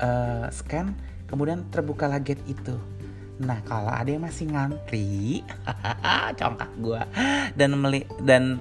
uh, 0.00 0.48
scan 0.50 0.96
kemudian 1.30 1.68
terbuka 1.70 2.10
gate 2.18 2.42
itu 2.50 2.74
Nah 3.40 3.64
kalau 3.64 3.88
ada 3.88 4.12
yang 4.12 4.20
masih 4.20 4.52
ngantri, 4.52 5.40
congkak 6.38 6.70
gue 6.76 7.00
dan 7.56 7.72
meli 7.72 8.04
dan 8.20 8.60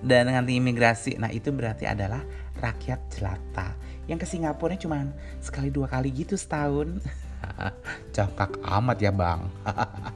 dan 0.00 0.32
ngantri 0.32 0.56
imigrasi, 0.56 1.20
nah 1.20 1.28
itu 1.28 1.52
berarti 1.52 1.84
adalah 1.84 2.24
rakyat 2.56 3.00
jelata 3.12 3.76
yang 4.08 4.16
ke 4.16 4.24
Singapura 4.24 4.80
cuma 4.80 5.04
sekali 5.44 5.68
dua 5.68 5.84
kali 5.84 6.08
gitu 6.16 6.32
setahun. 6.32 7.04
congkak 8.16 8.56
amat 8.64 8.98
ya 9.04 9.12
bang. 9.12 9.40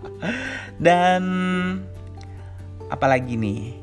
dan 0.84 1.22
apalagi 2.88 3.36
nih? 3.36 3.76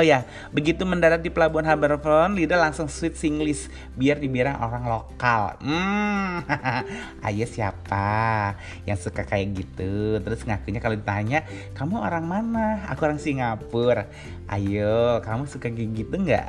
Oh 0.00 0.06
ya, 0.08 0.24
begitu 0.48 0.88
mendarat 0.88 1.20
di 1.20 1.28
pelabuhan 1.28 1.68
Harbourfront, 1.68 2.32
Lida 2.32 2.56
langsung 2.56 2.88
switch 2.88 3.20
Singlish 3.20 3.68
biar 4.00 4.16
dibilang 4.16 4.56
orang 4.56 4.88
lokal. 4.88 5.60
Hmm, 5.60 6.40
ayo 7.28 7.44
siapa 7.44 8.56
yang 8.88 8.96
suka 8.96 9.28
kayak 9.28 9.60
gitu? 9.60 10.16
Terus 10.24 10.40
ngakunya 10.48 10.80
kalau 10.80 10.96
ditanya, 10.96 11.44
kamu 11.76 12.00
orang 12.00 12.24
mana? 12.24 12.88
Aku 12.88 13.04
orang 13.04 13.20
Singapura. 13.20 14.08
Ayo, 14.48 15.20
kamu 15.20 15.44
suka 15.44 15.68
kayak 15.68 15.92
gitu 15.92 16.16
nggak? 16.16 16.48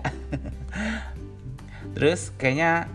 Terus 2.00 2.32
kayaknya 2.40 2.88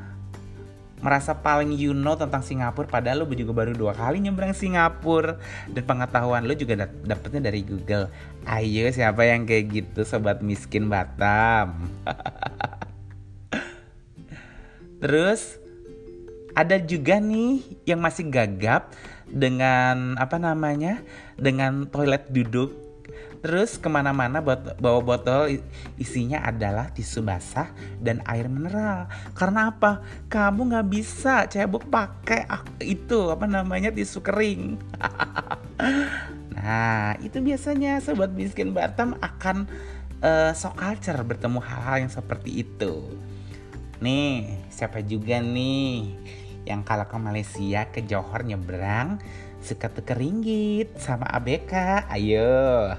merasa 1.04 1.36
paling 1.36 1.76
you 1.76 1.92
know 1.92 2.16
tentang 2.16 2.40
Singapura 2.40 2.88
padahal 2.88 3.24
lo 3.24 3.26
juga 3.32 3.52
baru 3.52 3.76
dua 3.76 3.92
kali 3.92 4.22
nyebrang 4.22 4.56
Singapura. 4.56 5.36
Dan 5.68 5.84
pengetahuan 5.84 6.48
lo 6.48 6.54
juga 6.56 6.86
dapetnya 6.86 7.52
dari 7.52 7.60
Google. 7.66 8.08
Ayo 8.48 8.88
siapa 8.94 9.26
yang 9.26 9.44
kayak 9.44 9.64
gitu 9.72 10.00
sobat 10.06 10.40
miskin 10.40 10.88
Batam? 10.88 11.90
Terus 15.02 15.60
ada 16.56 16.80
juga 16.80 17.20
nih 17.20 17.60
yang 17.84 18.00
masih 18.00 18.32
gagap 18.32 18.96
dengan 19.28 20.16
apa 20.16 20.40
namanya 20.40 21.04
dengan 21.36 21.84
toilet 21.90 22.32
duduk 22.32 22.85
Terus 23.46 23.78
ke 23.78 23.86
mana-mana 23.86 24.42
bawa 24.42 24.98
botol 24.98 25.62
isinya 26.02 26.42
adalah 26.42 26.90
tisu 26.90 27.22
basah 27.22 27.70
dan 28.02 28.18
air 28.26 28.50
mineral. 28.50 29.06
Karena 29.38 29.70
apa? 29.70 30.02
Kamu 30.26 30.66
nggak 30.66 30.86
bisa 30.90 31.46
cebok 31.46 31.86
pakai 31.86 32.42
itu 32.82 33.30
apa 33.30 33.46
namanya 33.46 33.94
tisu 33.94 34.18
kering. 34.18 34.82
nah 36.58 37.14
itu 37.22 37.38
biasanya 37.38 38.02
sobat 38.02 38.34
miskin 38.34 38.74
Batam 38.74 39.14
akan 39.22 39.70
uh, 40.26 40.50
sok 40.50 40.82
culture 40.82 41.22
bertemu 41.22 41.62
hal-hal 41.62 42.02
yang 42.02 42.10
seperti 42.10 42.66
itu. 42.66 43.14
Nih 44.02 44.58
siapa 44.74 45.06
juga 45.06 45.38
nih 45.38 46.18
yang 46.66 46.82
kalau 46.82 47.06
ke 47.06 47.14
Malaysia 47.14 47.86
ke 47.94 48.02
Johor 48.02 48.42
nyebrang 48.42 49.22
suka 49.60 49.88
tuker 49.92 50.18
ringgit 50.18 50.94
sama 50.98 51.26
ABK 51.30 51.72
ayo. 52.12 52.94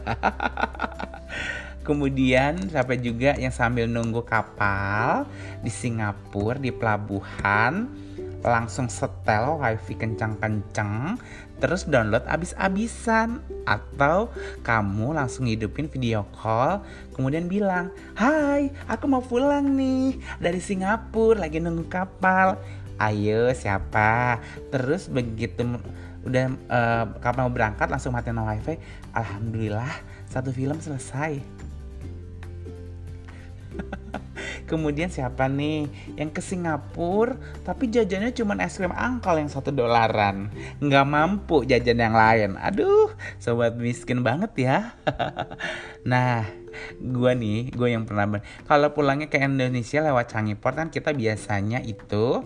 Kemudian 1.87 2.67
sampai 2.67 2.99
juga 2.99 3.39
yang 3.39 3.55
sambil 3.55 3.87
nunggu 3.87 4.27
kapal 4.27 5.23
di 5.63 5.71
Singapura 5.71 6.59
di 6.59 6.75
pelabuhan 6.75 7.87
langsung 8.43 8.87
setel 8.87 9.57
wifi 9.57 9.95
kencang-kencang 9.95 11.17
terus 11.57 11.89
download 11.89 12.27
abis-abisan. 12.27 13.41
Atau 13.67 14.31
kamu 14.63 15.15
langsung 15.19 15.43
hidupin 15.43 15.91
video 15.91 16.23
call 16.31 16.79
kemudian 17.11 17.51
bilang 17.51 17.91
hai 18.15 18.71
aku 18.87 19.11
mau 19.11 19.19
pulang 19.19 19.75
nih 19.75 20.15
dari 20.39 20.63
Singapura 20.63 21.47
lagi 21.47 21.59
nunggu 21.59 21.87
kapal. 21.91 22.55
Ayo 22.97 23.53
siapa? 23.53 24.41
Terus 24.73 25.05
begitu 25.11 25.61
udah 26.27 26.45
uh, 26.67 27.05
kapan 27.23 27.47
mau 27.47 27.53
berangkat 27.53 27.87
langsung 27.87 28.11
matiin 28.11 28.37
wifi. 28.37 28.75
Alhamdulillah 29.15 29.91
satu 30.27 30.51
film 30.51 30.77
selesai. 30.77 31.39
Kemudian 34.69 35.07
siapa 35.07 35.47
nih? 35.47 35.87
Yang 36.19 36.29
ke 36.35 36.41
Singapura 36.43 37.39
tapi 37.63 37.87
jajannya 37.87 38.35
cuma 38.35 38.59
es 38.59 38.75
krim 38.75 38.91
angkal 38.91 39.39
yang 39.39 39.47
satu 39.47 39.71
dolaran. 39.71 40.51
Nggak 40.83 41.05
mampu 41.07 41.63
jajan 41.63 41.99
yang 42.03 42.15
lain. 42.15 42.59
Aduh 42.59 43.15
sobat 43.39 43.79
miskin 43.79 44.21
banget 44.21 44.51
ya. 44.57 44.77
Nah 46.07 46.45
gue 47.01 47.31
nih 47.33 47.73
gue 47.73 47.89
yang 47.89 48.05
pernah 48.05 48.39
Kalau 48.69 48.93
pulangnya 48.93 49.27
ke 49.27 49.41
Indonesia 49.41 49.99
lewat 50.03 50.29
Changi 50.29 50.53
Port 50.53 50.77
kan 50.77 50.87
kita 50.93 51.11
biasanya 51.11 51.81
itu 51.81 52.45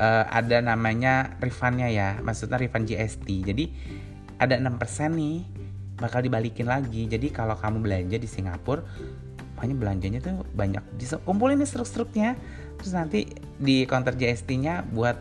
uh, 0.00 0.24
ada 0.32 0.64
namanya 0.64 1.36
refundnya 1.38 1.86
ya. 1.92 2.16
Maksudnya 2.24 2.56
refund 2.56 2.88
GST 2.88 3.28
jadi 3.44 3.64
ada 4.40 4.56
6% 4.56 5.12
nih 5.12 5.44
bakal 6.00 6.24
dibalikin 6.24 6.66
lagi. 6.66 7.04
Jadi 7.04 7.28
kalau 7.28 7.54
kamu 7.54 7.84
belanja 7.84 8.16
di 8.16 8.26
Singapura 8.26 8.80
pokoknya 9.54 9.76
belanjanya 9.76 10.18
tuh 10.24 10.40
banyak. 10.56 10.80
Kumpulin 11.28 11.60
nih 11.60 11.68
struk-struknya. 11.68 12.34
Terus 12.80 12.96
nanti 12.96 13.28
di 13.60 13.84
counter 13.84 14.16
GST-nya 14.16 14.88
buat 14.88 15.20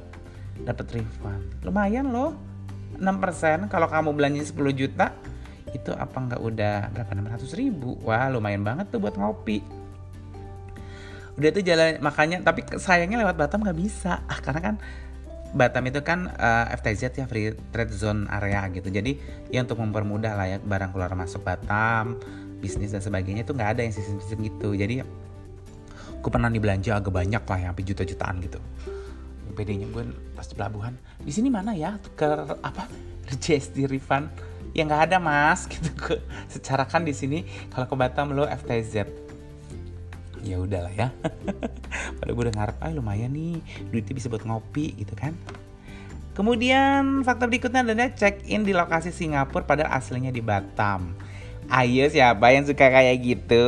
dapat 0.64 0.88
refund. 0.96 1.44
Lumayan 1.68 2.16
loh. 2.16 2.34
6% 3.00 3.72
kalau 3.72 3.88
kamu 3.88 4.12
belanja 4.12 4.52
10 4.52 4.76
juta 4.76 5.16
itu 5.72 5.94
apa 5.94 6.18
nggak 6.20 6.42
udah 6.42 6.76
berapa? 6.96 7.12
600 7.36 7.60
ribu. 7.60 8.00
Wah 8.04 8.32
lumayan 8.32 8.64
banget 8.64 8.92
tuh 8.92 9.04
buat 9.04 9.20
ngopi 9.20 9.79
udah 11.40 11.50
itu 11.56 11.62
jalan 11.64 12.04
makanya 12.04 12.44
tapi 12.44 12.68
sayangnya 12.76 13.24
lewat 13.24 13.40
Batam 13.40 13.64
nggak 13.64 13.80
bisa. 13.80 14.20
Ah, 14.28 14.40
karena 14.44 14.60
kan 14.60 14.76
Batam 15.56 15.82
itu 15.90 16.04
kan 16.06 16.30
uh, 16.30 16.70
eh, 16.70 16.78
FTZ 16.78 17.02
ya 17.16 17.26
free 17.26 17.56
trade 17.72 17.96
zone 17.96 18.28
area 18.28 18.68
gitu. 18.70 18.92
Jadi 18.92 19.18
ya 19.50 19.64
untuk 19.64 19.80
mempermudah 19.80 20.36
lah 20.36 20.46
ya 20.46 20.58
barang 20.60 20.92
keluar 20.92 21.16
masuk 21.16 21.42
Batam 21.42 22.20
bisnis 22.60 22.92
dan 22.92 23.00
sebagainya 23.00 23.48
itu 23.48 23.56
nggak 23.56 23.80
ada 23.80 23.82
yang 23.88 23.96
sistem-sistem 23.96 24.38
gitu. 24.46 24.70
Jadi 24.76 25.02
gue 26.20 26.32
pernah 26.32 26.52
nih 26.52 26.60
belanja 26.60 27.00
agak 27.00 27.16
banyak 27.16 27.44
lah 27.48 27.60
ya 27.60 27.72
juta-jutaan 27.72 28.44
gitu. 28.44 28.60
PD-nya 29.56 29.92
gue 29.92 30.04
pas 30.40 30.48
di 30.48 30.56
pelabuhan 30.56 30.94
di 31.20 31.32
sini 31.32 31.48
mana 31.52 31.76
ya? 31.76 31.96
Ke 32.16 32.48
apa? 32.64 32.88
GST 33.30 33.86
refund 33.86 34.32
ya 34.74 34.86
nggak 34.86 35.10
ada 35.10 35.18
mas 35.18 35.66
gitu 35.72 35.90
gue 35.98 36.18
secara 36.50 36.86
kan 36.86 37.02
di 37.06 37.14
sini 37.14 37.46
kalau 37.74 37.86
ke 37.90 37.96
Batam 37.98 38.34
lo 38.34 38.46
FTZ 38.46 39.29
ya 40.44 40.58
udahlah 40.60 40.94
ya. 40.94 41.10
Pada 42.20 42.32
gue 42.32 42.44
udah 42.44 42.56
ngarep 42.56 42.78
ah 42.80 42.92
lumayan 42.94 43.32
nih 43.34 43.60
duitnya 43.92 44.14
bisa 44.16 44.28
buat 44.32 44.44
ngopi 44.44 44.96
gitu 45.00 45.14
kan. 45.16 45.36
Kemudian 46.38 47.28
faktor 47.28 47.52
berikutnya 47.52 47.84
adalah 47.84 48.16
check 48.16 48.48
in 48.48 48.64
di 48.64 48.72
lokasi 48.72 49.12
Singapura 49.12 49.68
pada 49.68 49.92
aslinya 49.92 50.32
di 50.32 50.40
Batam. 50.40 51.12
Ayo 51.70 52.10
siapa 52.10 52.50
yang 52.50 52.66
suka 52.66 52.90
kayak 52.90 53.18
gitu? 53.22 53.68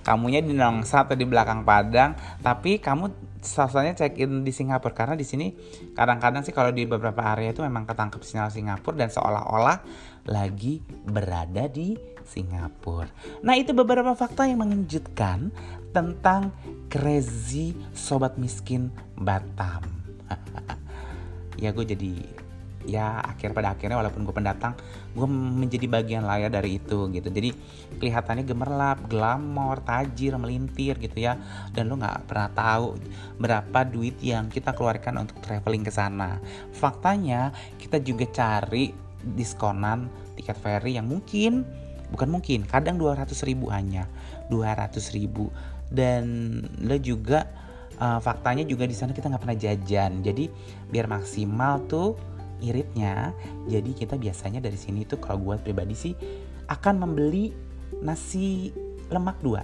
Kamunya 0.00 0.40
di 0.40 0.56
Nongsa 0.56 1.04
atau 1.04 1.12
di 1.12 1.28
belakang 1.28 1.68
Padang 1.68 2.16
Tapi 2.40 2.80
kamu 2.80 3.12
salahnya 3.44 3.92
check 3.92 4.16
in 4.16 4.40
di 4.40 4.56
Singapura 4.56 4.96
Karena 4.96 5.12
di 5.12 5.26
sini 5.28 5.52
kadang-kadang 5.92 6.48
sih 6.48 6.56
kalau 6.56 6.72
di 6.72 6.88
beberapa 6.88 7.20
area 7.36 7.52
itu 7.52 7.60
memang 7.60 7.84
ketangkep 7.84 8.24
sinyal 8.24 8.48
Singapura 8.48 9.04
Dan 9.04 9.12
seolah-olah 9.12 9.84
lagi 10.32 10.80
berada 11.04 11.68
di 11.68 12.16
Singapura. 12.26 13.08
Nah 13.46 13.54
itu 13.54 13.70
beberapa 13.70 14.12
fakta 14.18 14.50
yang 14.50 14.66
mengejutkan 14.66 15.54
Tentang 15.96 16.52
crazy 16.92 17.72
sobat 17.96 18.36
miskin 18.36 18.92
Batam. 19.16 19.80
Ya 21.56 21.72
gue 21.72 21.88
jadi 21.88 22.12
ya 22.84 23.18
akhir 23.24 23.56
pada 23.56 23.72
akhirnya 23.72 23.96
walaupun 23.98 24.22
gue 24.28 24.34
pendatang 24.36 24.78
gue 25.16 25.24
menjadi 25.26 25.88
bagian 25.88 26.28
layar 26.28 26.52
dari 26.52 26.76
itu 26.76 27.08
gitu. 27.16 27.32
Jadi 27.32 27.56
kelihatannya 27.96 28.44
gemerlap 28.44 29.08
glamor 29.08 29.80
tajir 29.80 30.36
melintir 30.36 31.00
gitu 31.00 31.16
ya. 31.16 31.40
Dan 31.72 31.88
lo 31.88 31.96
nggak 31.96 32.28
pernah 32.28 32.52
tahu 32.52 33.00
berapa 33.40 33.88
duit 33.88 34.20
yang 34.20 34.52
kita 34.52 34.76
keluarkan 34.76 35.24
untuk 35.24 35.40
traveling 35.40 35.80
ke 35.80 35.88
sana. 35.88 36.36
Faktanya 36.76 37.56
kita 37.80 37.96
juga 38.04 38.28
cari 38.28 38.92
diskonan 39.24 40.12
tiket 40.36 40.60
ferry 40.60 41.00
yang 41.00 41.08
mungkin 41.08 41.64
bukan 42.12 42.28
mungkin 42.28 42.68
kadang 42.68 43.00
200 43.00 43.32
ribu 43.48 43.72
hanya. 43.72 44.04
200 44.52 44.92
ribu 45.16 45.48
dan 45.90 46.24
lo 46.82 46.96
juga 46.98 47.46
uh, 48.00 48.20
faktanya 48.20 48.64
juga 48.66 48.84
di 48.84 48.96
sana 48.96 49.12
kita 49.12 49.30
nggak 49.30 49.42
pernah 49.42 49.58
jajan. 49.58 50.20
Jadi 50.22 50.50
biar 50.90 51.06
maksimal 51.10 51.84
tuh 51.86 52.16
iritnya 52.64 53.36
jadi 53.68 53.90
kita 53.92 54.16
biasanya 54.16 54.64
dari 54.64 54.80
sini 54.80 55.04
tuh 55.04 55.20
kalau 55.20 55.52
gue 55.52 55.60
pribadi 55.60 55.92
sih 55.92 56.14
akan 56.72 57.04
membeli 57.04 57.52
nasi 58.00 58.72
lemak 59.12 59.38
dua. 59.44 59.62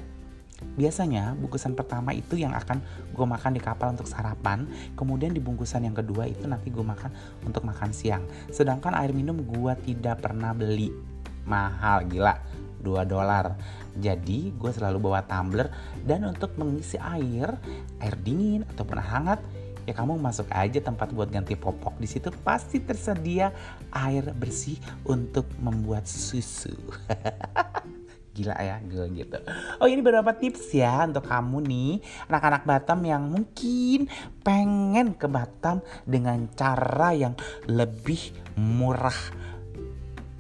Biasanya 0.62 1.34
bungkusan 1.42 1.74
pertama 1.74 2.14
itu 2.14 2.38
yang 2.38 2.54
akan 2.54 2.78
gue 3.10 3.26
makan 3.26 3.58
di 3.58 3.58
kapal 3.58 3.98
untuk 3.98 4.06
sarapan 4.06 4.62
Kemudian 4.94 5.34
di 5.34 5.42
bungkusan 5.42 5.82
yang 5.82 5.96
kedua 5.98 6.30
itu 6.30 6.46
nanti 6.46 6.70
gue 6.70 6.86
makan 6.86 7.10
untuk 7.42 7.66
makan 7.66 7.90
siang. 7.90 8.22
Sedangkan 8.46 8.94
air 8.94 9.10
minum 9.10 9.42
gue 9.42 9.72
tidak 9.82 10.22
pernah 10.22 10.54
beli. 10.54 10.94
Mahal 11.42 12.06
gila 12.06 12.61
2 12.82 13.06
dolar. 13.06 13.56
Jadi 13.96 14.52
gue 14.56 14.72
selalu 14.72 15.04
bawa 15.04 15.20
tumbler 15.28 15.68
Dan 16.00 16.24
untuk 16.24 16.56
mengisi 16.56 16.96
air 16.96 17.60
Air 18.00 18.14
dingin 18.24 18.64
ataupun 18.72 18.98
hangat 18.98 19.40
ya 19.82 19.92
kamu 19.94 20.18
masuk 20.18 20.46
aja 20.54 20.78
tempat 20.78 21.10
buat 21.10 21.28
ganti 21.30 21.58
popok. 21.58 21.98
Di 21.98 22.06
situ 22.06 22.30
pasti 22.46 22.78
tersedia 22.82 23.50
air 23.90 24.30
bersih 24.34 24.78
untuk 25.06 25.46
membuat 25.58 26.06
susu. 26.06 26.74
Gila 28.36 28.56
ya 28.56 28.80
gue 28.80 29.12
gitu. 29.12 29.38
Oh 29.76 29.84
ini 29.84 30.00
beberapa 30.00 30.32
tips 30.32 30.72
ya 30.72 31.04
untuk 31.04 31.28
kamu 31.28 31.68
nih 31.68 31.92
anak-anak 32.32 32.64
Batam 32.64 33.00
yang 33.04 33.28
mungkin 33.28 34.08
pengen 34.40 35.12
ke 35.18 35.28
Batam 35.28 35.84
dengan 36.08 36.48
cara 36.56 37.12
yang 37.12 37.36
lebih 37.68 38.32
murah 38.56 39.18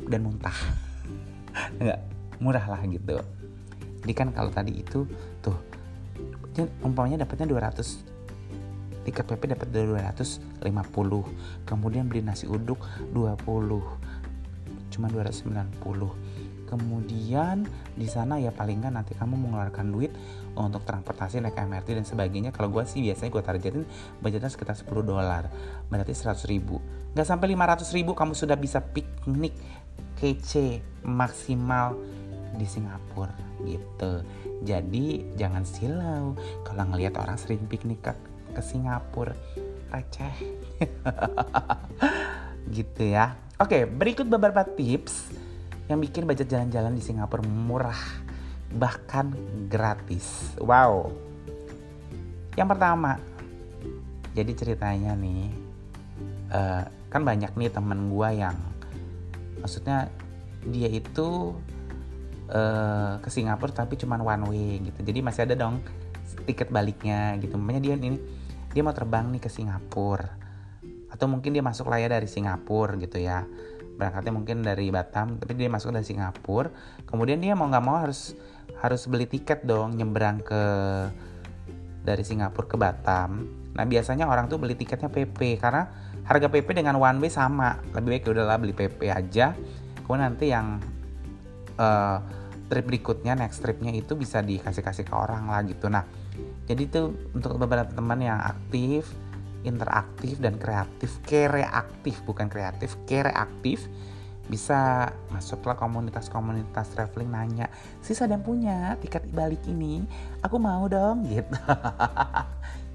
dan 0.08 0.24
muntah. 0.24 0.56
Enggak 1.82 2.11
murah 2.42 2.66
lah 2.66 2.82
gitu. 2.82 3.22
Jadi 4.02 4.12
kan 4.18 4.34
kalau 4.34 4.50
tadi 4.50 4.82
itu 4.82 5.06
tuh 5.38 5.54
umpamanya 6.82 7.22
dapatnya 7.22 7.46
200 7.46 9.06
tiket 9.06 9.24
PP 9.26 9.42
dapat 9.54 9.68
250 9.74 11.66
kemudian 11.66 12.06
beli 12.06 12.22
nasi 12.22 12.46
uduk 12.46 12.78
20 13.10 13.40
cuma 14.92 15.06
290 15.10 15.82
kemudian 16.72 17.68
di 17.92 18.08
sana 18.08 18.40
ya 18.40 18.48
paling 18.48 18.80
nggak 18.80 18.94
nanti 18.96 19.12
kamu 19.12 19.36
mengeluarkan 19.36 19.92
duit 19.92 20.12
untuk 20.56 20.88
transportasi 20.88 21.44
naik 21.44 21.56
MRT 21.56 22.00
dan 22.00 22.06
sebagainya. 22.08 22.48
Kalau 22.48 22.72
gue 22.72 22.80
sih 22.88 23.04
biasanya 23.04 23.28
gue 23.28 23.42
targetin 23.44 23.84
budgetnya 24.24 24.48
sekitar 24.48 24.72
10 24.72 24.88
dolar 25.04 25.52
berarti 25.92 26.16
100 26.16 26.48
ribu. 26.48 26.80
Nggak 27.12 27.28
sampai 27.28 27.52
500 27.52 27.92
ribu 27.92 28.16
kamu 28.16 28.32
sudah 28.32 28.56
bisa 28.56 28.80
piknik 28.80 29.52
kece 30.16 30.80
maksimal 31.04 32.00
di 32.56 32.66
Singapura 32.68 33.34
gitu. 33.64 34.22
Jadi 34.62 35.34
jangan 35.38 35.64
silau 35.64 36.36
kalau 36.62 36.84
ngelihat 36.92 37.18
orang 37.18 37.40
sering 37.40 37.64
piknik 37.66 38.04
ke 38.52 38.62
Singapura. 38.62 39.34
Receh. 39.92 40.36
Gitu 42.72 43.12
ya. 43.12 43.36
Oke 43.60 43.84
berikut 43.84 44.24
beberapa 44.24 44.64
tips 44.64 45.28
yang 45.90 46.00
bikin 46.00 46.24
budget 46.24 46.48
jalan-jalan 46.48 46.96
di 46.96 47.02
Singapura 47.04 47.44
murah 47.44 48.02
bahkan 48.72 49.36
gratis. 49.68 50.56
Wow. 50.56 51.12
Yang 52.56 52.68
pertama 52.72 53.20
jadi 54.32 54.52
ceritanya 54.56 55.12
nih 55.12 55.52
uh, 56.52 56.84
kan 57.12 57.22
banyak 57.24 57.52
nih 57.52 57.68
temen 57.68 58.08
gue 58.08 58.28
yang 58.32 58.56
maksudnya 59.60 60.08
dia 60.64 60.88
itu 60.88 61.52
uh, 62.52 63.18
ke 63.18 63.28
Singapura 63.32 63.72
tapi 63.72 63.96
cuma 63.98 64.20
one 64.20 64.44
way 64.52 64.70
gitu. 64.84 65.00
Jadi 65.02 65.18
masih 65.24 65.48
ada 65.48 65.56
dong 65.56 65.80
tiket 66.44 66.68
baliknya 66.68 67.36
gitu. 67.40 67.56
Makanya 67.56 67.82
dia 67.82 67.94
ini 67.96 68.20
dia 68.72 68.82
mau 68.84 68.94
terbang 68.94 69.28
nih 69.32 69.42
ke 69.42 69.50
Singapura. 69.50 70.38
Atau 71.12 71.28
mungkin 71.28 71.52
dia 71.52 71.64
masuk 71.64 71.88
layar 71.92 72.12
dari 72.12 72.28
Singapura 72.28 72.96
gitu 73.00 73.20
ya. 73.20 73.44
Berangkatnya 73.96 74.32
mungkin 74.32 74.64
dari 74.64 74.88
Batam 74.88 75.40
tapi 75.40 75.56
dia 75.56 75.68
masuk 75.72 75.92
dari 75.96 76.04
Singapura. 76.04 76.72
Kemudian 77.08 77.40
dia 77.40 77.56
mau 77.56 77.68
nggak 77.68 77.84
mau 77.84 77.98
harus 78.00 78.36
harus 78.80 79.06
beli 79.06 79.30
tiket 79.30 79.62
dong 79.62 79.94
nyebrang 79.94 80.42
ke 80.42 80.62
dari 82.02 82.24
Singapura 82.26 82.66
ke 82.68 82.76
Batam. 82.76 83.30
Nah 83.72 83.84
biasanya 83.88 84.28
orang 84.28 84.50
tuh 84.50 84.60
beli 84.60 84.76
tiketnya 84.76 85.08
PP 85.08 85.56
karena 85.56 85.88
harga 86.26 86.48
PP 86.50 86.76
dengan 86.76 86.98
one 86.98 87.18
way 87.22 87.30
sama. 87.30 87.78
Lebih 87.94 88.08
baik 88.18 88.22
ya 88.26 88.30
udahlah 88.34 88.56
beli 88.58 88.74
PP 88.74 89.00
aja. 89.08 89.54
Kemudian 90.02 90.22
nanti 90.34 90.50
yang 90.50 90.82
uh, 91.78 92.41
trip 92.72 92.88
berikutnya 92.88 93.36
next 93.36 93.60
tripnya 93.60 93.92
itu 93.92 94.16
bisa 94.16 94.40
dikasih 94.40 94.80
kasih 94.80 95.04
ke 95.04 95.12
orang 95.12 95.52
lah 95.52 95.60
gitu. 95.68 95.92
Nah 95.92 96.08
jadi 96.64 96.88
itu 96.88 97.12
untuk 97.36 97.60
beberapa 97.60 97.92
teman 97.92 98.24
yang 98.24 98.40
aktif 98.40 99.12
interaktif 99.62 100.40
dan 100.40 100.56
kreatif 100.56 101.20
kereaktif 101.28 102.24
bukan 102.24 102.48
kreatif 102.48 102.96
kereaktif 103.04 103.84
bisa 104.48 105.12
masuklah 105.30 105.78
komunitas-komunitas 105.78 106.90
traveling 106.96 107.30
nanya 107.30 107.70
sis 108.00 108.18
ada 108.24 108.34
yang 108.34 108.42
punya 108.42 108.96
tiket 109.04 109.28
balik 109.30 109.60
ini? 109.68 110.02
Aku 110.40 110.56
mau 110.56 110.88
dong 110.88 111.22
gitu. 111.30 111.60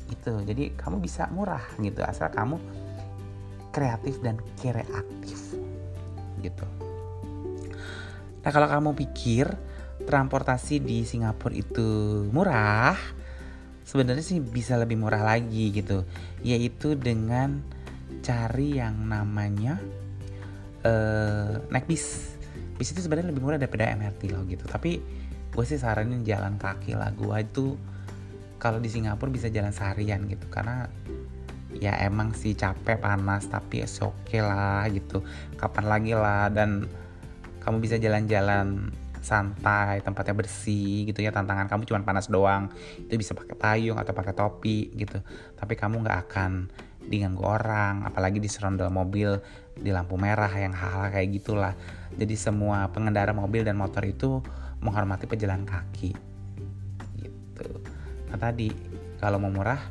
Itu 0.09 0.41
jadi 0.41 0.73
kamu 0.73 0.97
bisa 0.99 1.29
murah 1.29 1.63
gitu 1.77 2.01
asal 2.01 2.33
kamu 2.33 2.57
kreatif 3.71 4.17
dan 4.25 4.41
kreatif 4.57 5.53
gitu 6.41 6.76
nah 8.47 8.51
kalau 8.55 8.71
kamu 8.71 8.95
pikir 8.95 9.51
transportasi 10.07 10.79
di 10.79 11.03
Singapura 11.03 11.51
itu 11.51 12.23
murah 12.31 12.95
sebenarnya 13.87 14.19
sih 14.19 14.43
bisa 14.43 14.75
lebih 14.75 14.99
murah 14.99 15.23
lagi 15.23 15.71
gitu. 15.71 16.03
Yaitu 16.43 16.99
dengan 16.99 17.63
cari 18.19 18.83
yang 18.83 19.07
namanya 19.07 19.79
uh, 20.83 21.63
naik 21.71 21.87
bis. 21.87 22.35
Bis 22.75 22.91
itu 22.91 22.99
sebenarnya 22.99 23.31
lebih 23.31 23.41
murah 23.47 23.55
daripada 23.55 23.87
MRT 23.95 24.35
loh 24.35 24.43
gitu. 24.43 24.67
Tapi 24.67 24.99
gue 25.55 25.65
sih 25.65 25.79
saranin 25.79 26.27
jalan 26.27 26.59
kaki 26.59 26.99
lah. 26.99 27.15
Gue 27.15 27.47
itu 27.47 27.79
kalau 28.59 28.83
di 28.83 28.91
Singapura 28.91 29.31
bisa 29.31 29.47
jalan 29.47 29.71
seharian 29.71 30.27
gitu. 30.27 30.51
Karena 30.51 30.91
ya 31.79 31.95
emang 32.03 32.35
sih 32.35 32.59
capek 32.59 32.99
panas 32.99 33.47
tapi 33.47 33.87
oke 33.87 34.27
okay 34.27 34.43
lah 34.43 34.83
gitu. 34.91 35.23
Kapan 35.55 35.85
lagi 35.87 36.11
lah 36.11 36.51
dan 36.51 36.91
kamu 37.67 37.83
bisa 37.83 37.99
jalan-jalan 37.99 38.95
santai, 39.19 39.99
tempatnya 39.99 40.31
bersih 40.31 41.03
gitu 41.03 41.19
ya. 41.19 41.35
Tantangan 41.35 41.67
kamu 41.67 41.83
cuma 41.83 41.99
panas 42.07 42.31
doang. 42.31 42.71
Itu 42.95 43.19
bisa 43.19 43.35
pakai 43.35 43.59
payung 43.59 43.99
atau 43.99 44.15
pakai 44.15 44.31
topi 44.31 44.95
gitu. 44.95 45.19
Tapi 45.59 45.75
kamu 45.75 45.99
nggak 45.99 46.31
akan 46.31 46.71
diganggu 47.11 47.43
orang, 47.43 48.07
apalagi 48.07 48.39
di 48.39 48.47
serondol 48.47 48.87
mobil 48.87 49.43
di 49.75 49.91
lampu 49.91 50.15
merah 50.15 50.51
yang 50.55 50.71
hal-hal 50.71 51.11
kayak 51.11 51.27
gitulah. 51.43 51.75
Jadi 52.15 52.39
semua 52.39 52.87
pengendara 52.87 53.35
mobil 53.35 53.67
dan 53.67 53.75
motor 53.75 54.07
itu 54.07 54.39
menghormati 54.79 55.27
pejalan 55.27 55.67
kaki. 55.67 56.15
Gitu. 57.19 57.67
nah 58.29 58.37
tadi 58.37 58.69
kalau 59.17 59.41
mau 59.41 59.49
murah 59.49 59.81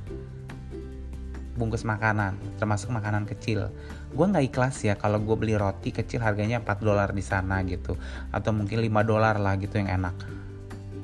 bungkus 1.59 1.83
makanan 1.83 2.39
termasuk 2.61 2.93
makanan 2.93 3.27
kecil 3.27 3.73
gue 4.17 4.27
nggak 4.33 4.47
ikhlas 4.49 4.81
ya 4.81 4.97
kalau 4.97 5.21
gue 5.21 5.37
beli 5.37 5.53
roti 5.53 5.93
kecil 5.93 6.25
harganya 6.25 6.65
4 6.65 6.81
dolar 6.81 7.13
di 7.13 7.21
sana 7.21 7.61
gitu. 7.69 8.01
Atau 8.33 8.57
mungkin 8.57 8.81
5 8.81 8.89
dolar 9.05 9.37
lah 9.37 9.61
gitu 9.61 9.77
yang 9.77 9.93
enak. 9.93 10.17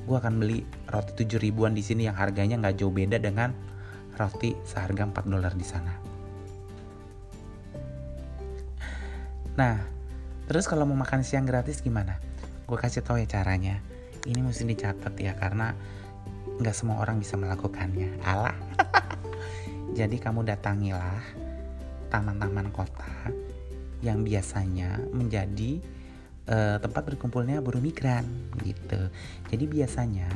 Gue 0.09 0.17
akan 0.17 0.41
beli 0.41 0.65
roti 0.89 1.29
7 1.29 1.37
ribuan 1.37 1.77
di 1.77 1.85
sini 1.85 2.09
yang 2.09 2.17
harganya 2.17 2.57
nggak 2.57 2.81
jauh 2.81 2.91
beda 2.91 3.21
dengan 3.21 3.53
roti 4.17 4.57
seharga 4.65 5.05
4 5.05 5.29
dolar 5.29 5.53
di 5.53 5.67
sana. 5.69 5.93
Nah 9.61 9.77
terus 10.49 10.65
kalau 10.65 10.89
mau 10.89 10.97
makan 10.97 11.21
siang 11.21 11.45
gratis 11.45 11.85
gimana? 11.85 12.17
Gue 12.65 12.81
kasih 12.81 13.05
tau 13.05 13.21
ya 13.21 13.29
caranya. 13.29 13.77
Ini 14.25 14.41
mesti 14.41 14.65
dicatat 14.65 15.13
ya 15.21 15.37
karena 15.37 15.77
nggak 16.57 16.73
semua 16.73 16.97
orang 17.05 17.21
bisa 17.21 17.37
melakukannya. 17.37 18.25
Alah. 18.25 18.57
Jadi 19.99 20.17
kamu 20.17 20.49
datangilah 20.49 21.52
taman-taman 22.13 22.69
kota 22.69 23.33
yang 24.05 24.21
biasanya 24.21 25.01
menjadi 25.17 25.81
uh, 26.53 26.77
tempat 26.77 27.09
berkumpulnya 27.09 27.65
buruh 27.65 27.81
migran 27.81 28.29
gitu. 28.61 29.09
Jadi 29.49 29.65
biasanya 29.65 30.29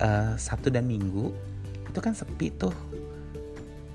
uh, 0.00 0.32
Sabtu 0.40 0.72
dan 0.72 0.88
Minggu 0.88 1.28
itu 1.84 2.00
kan 2.00 2.16
sepi 2.16 2.48
tuh. 2.56 2.72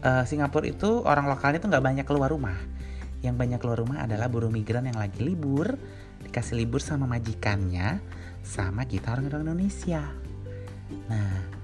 Uh, 0.06 0.22
Singapura 0.30 0.70
itu 0.70 1.02
orang 1.02 1.26
lokalnya 1.26 1.58
tuh 1.58 1.74
nggak 1.74 1.82
banyak 1.82 2.06
keluar 2.06 2.30
rumah. 2.30 2.56
Yang 3.26 3.36
banyak 3.42 3.60
keluar 3.60 3.82
rumah 3.82 4.06
adalah 4.06 4.30
buruh 4.30 4.54
migran 4.54 4.86
yang 4.86 5.02
lagi 5.02 5.26
libur, 5.26 5.74
dikasih 6.22 6.54
libur 6.54 6.86
sama 6.86 7.10
majikannya, 7.10 7.98
sama 8.46 8.86
kita 8.86 9.18
orang-orang 9.18 9.50
Indonesia. 9.50 10.06
Nah, 11.10 11.57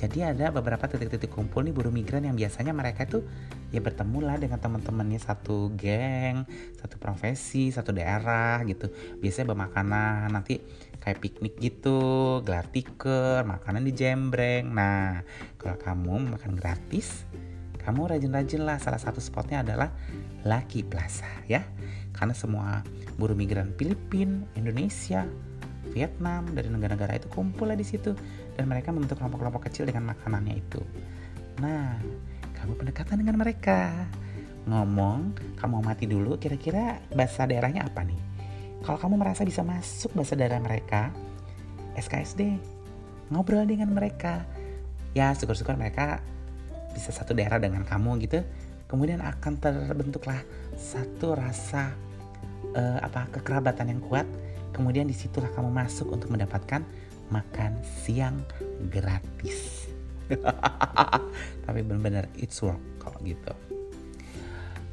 jadi 0.00 0.32
ada 0.32 0.48
beberapa 0.48 0.88
titik-titik 0.88 1.28
kumpul 1.28 1.60
nih 1.60 1.76
buruh 1.76 1.92
migran 1.92 2.24
yang 2.24 2.32
biasanya 2.32 2.72
mereka 2.72 3.04
itu 3.04 3.20
ya 3.68 3.84
bertemu 3.84 4.24
lah 4.24 4.40
dengan 4.40 4.56
teman-temannya 4.56 5.20
satu 5.20 5.76
geng, 5.76 6.48
satu 6.80 6.96
profesi, 6.96 7.68
satu 7.68 7.92
daerah 7.92 8.64
gitu. 8.64 8.88
Biasanya 9.20 9.52
bermakanan 9.52 10.32
nanti 10.32 10.56
kayak 11.04 11.20
piknik 11.20 11.60
gitu, 11.60 12.40
gelar 12.48 12.64
tiker, 12.72 13.44
makanan 13.44 13.84
di 13.84 13.92
jembreng. 13.92 14.72
Nah, 14.72 15.20
kalau 15.60 15.76
kamu 15.76 16.32
makan 16.32 16.56
gratis, 16.56 17.28
kamu 17.84 18.16
rajin-rajin 18.16 18.64
lah. 18.64 18.80
Salah 18.80 19.04
satu 19.04 19.20
spotnya 19.20 19.60
adalah 19.60 19.92
Lucky 20.48 20.80
Plaza 20.80 21.28
ya. 21.44 21.60
Karena 22.16 22.32
semua 22.32 22.80
buruh 23.20 23.36
migran 23.36 23.76
Filipina, 23.76 24.48
Indonesia, 24.56 25.28
Vietnam 25.90 26.52
dari 26.52 26.68
negara-negara 26.68 27.16
itu 27.16 27.28
kumpul 27.32 27.72
lah 27.72 27.78
di 27.78 27.86
situ 27.86 28.12
dan 28.54 28.64
mereka 28.68 28.92
membentuk 28.92 29.16
kelompok-kelompok 29.16 29.72
kecil 29.72 29.88
dengan 29.88 30.12
makanannya 30.12 30.60
itu. 30.60 30.80
Nah, 31.60 31.96
kamu 32.60 32.76
pendekatan 32.76 33.24
dengan 33.24 33.40
mereka. 33.40 33.92
Ngomong, 34.68 35.32
kamu 35.56 35.80
mati 35.80 36.04
dulu, 36.04 36.36
kira-kira 36.36 37.00
bahasa 37.16 37.48
daerahnya 37.48 37.88
apa 37.88 38.04
nih? 38.04 38.20
Kalau 38.84 39.00
kamu 39.00 39.16
merasa 39.16 39.42
bisa 39.44 39.64
masuk 39.64 40.12
bahasa 40.12 40.36
daerah 40.36 40.60
mereka, 40.60 41.08
SKSD, 41.96 42.60
ngobrol 43.32 43.64
dengan 43.64 43.88
mereka. 43.92 44.44
Ya, 45.16 45.32
syukur-syukur 45.32 45.74
mereka 45.80 46.20
bisa 46.92 47.10
satu 47.10 47.32
daerah 47.32 47.56
dengan 47.56 47.82
kamu 47.88 48.20
gitu. 48.28 48.44
Kemudian 48.86 49.22
akan 49.22 49.56
terbentuklah 49.58 50.42
satu 50.74 51.38
rasa 51.38 51.94
uh, 52.74 52.98
apa 53.00 53.30
kekerabatan 53.40 53.96
yang 53.96 54.02
kuat. 54.02 54.26
Kemudian 54.70 55.06
di 55.10 55.16
situlah 55.16 55.50
kamu 55.52 55.70
masuk 55.70 56.10
untuk 56.14 56.30
mendapatkan 56.30 56.82
makan 57.30 57.72
siang 58.02 58.42
gratis. 58.90 59.90
Tapi 61.66 61.80
benar-benar 61.82 62.30
it's 62.38 62.58
work 62.62 62.78
kalau 63.02 63.18
gitu. 63.22 63.54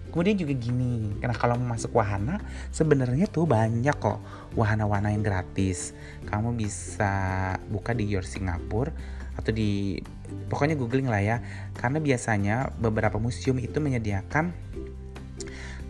Kemudian 0.08 0.40
juga 0.40 0.54
gini, 0.58 1.14
karena 1.22 1.36
kalau 1.38 1.60
mau 1.62 1.78
masuk 1.78 1.94
wahana 1.94 2.42
sebenarnya 2.74 3.30
tuh 3.30 3.46
banyak 3.46 3.94
kok 4.02 4.18
wahana-wahana 4.58 5.14
yang 5.14 5.22
gratis. 5.22 5.94
Kamu 6.26 6.58
bisa 6.58 7.54
buka 7.70 7.94
di 7.94 8.08
Your 8.08 8.26
Singapore 8.26 8.90
atau 9.38 9.54
di 9.54 10.02
pokoknya 10.50 10.74
googling 10.74 11.06
lah 11.06 11.22
ya. 11.22 11.38
Karena 11.78 12.02
biasanya 12.02 12.74
beberapa 12.82 13.22
museum 13.22 13.62
itu 13.62 13.78
menyediakan 13.78 14.56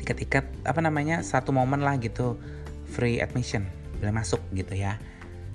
tiket-tiket 0.04 0.43
apa 0.63 0.80
namanya 0.80 1.23
satu 1.23 1.56
momen 1.56 1.84
lah 1.84 1.95
gitu 2.00 2.39
free 2.91 3.19
admission 3.19 3.76
boleh 3.99 4.13
masuk 4.13 4.41
gitu 4.53 4.77
ya 4.77 4.97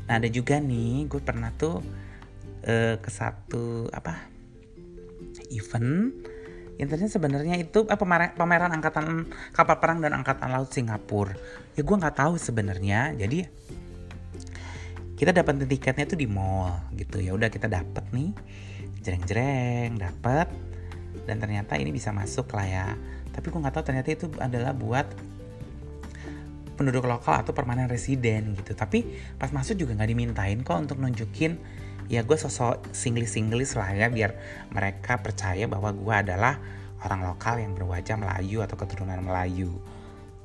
Nah 0.06 0.18
ada 0.18 0.28
juga 0.28 0.58
nih 0.58 1.06
gue 1.06 1.20
pernah 1.22 1.54
tuh 1.54 1.80
uh, 2.66 2.96
ke 2.98 3.10
satu 3.10 3.88
apa 3.94 4.28
event 5.52 6.12
ternyata 6.82 7.14
sebenarnya 7.14 7.62
itu 7.62 7.86
eh, 7.86 7.94
pameran, 7.94 8.34
pameran 8.34 8.74
angkatan 8.74 9.30
kapal 9.54 9.78
perang 9.78 10.02
dan 10.02 10.18
angkatan 10.18 10.50
laut 10.50 10.66
Singapura. 10.74 11.30
Ya 11.78 11.86
gue 11.86 11.94
nggak 11.94 12.18
tahu 12.18 12.34
sebenarnya. 12.34 13.14
Jadi 13.14 13.46
kita 15.14 15.30
dapat 15.30 15.62
tiketnya 15.62 16.10
tuh 16.10 16.18
di 16.18 16.26
mall 16.26 16.74
gitu 16.98 17.22
ya. 17.22 17.38
Udah 17.38 17.54
kita 17.54 17.70
dapat 17.70 18.02
nih 18.10 18.34
jereng-jereng 18.98 19.94
dapat 19.94 20.50
dan 21.22 21.38
ternyata 21.38 21.78
ini 21.78 21.94
bisa 21.94 22.10
masuk 22.10 22.50
lah 22.50 22.66
ya. 22.66 22.86
Tapi 23.30 23.46
gue 23.46 23.60
nggak 23.62 23.74
tahu 23.78 23.84
ternyata 23.86 24.08
itu 24.10 24.26
adalah 24.42 24.74
buat 24.74 25.06
penduduk 26.82 27.06
lokal 27.06 27.46
atau 27.46 27.54
permanen 27.54 27.86
residen 27.86 28.58
gitu. 28.58 28.74
Tapi 28.74 29.06
pas 29.38 29.54
masuk 29.54 29.78
juga 29.78 29.94
nggak 29.94 30.10
dimintain 30.10 30.58
kok 30.66 30.74
untuk 30.74 30.98
nunjukin 30.98 31.62
ya 32.10 32.26
gue 32.26 32.34
sosok 32.34 32.90
singlis-singlis 32.90 33.78
lah 33.78 33.94
ya 33.94 34.10
biar 34.10 34.34
mereka 34.74 35.22
percaya 35.22 35.70
bahwa 35.70 35.94
gue 35.94 36.10
adalah 36.10 36.58
orang 37.06 37.22
lokal 37.22 37.62
yang 37.62 37.72
berwajah 37.78 38.18
Melayu 38.18 38.60
atau 38.66 38.74
keturunan 38.74 39.22
Melayu. 39.22 39.78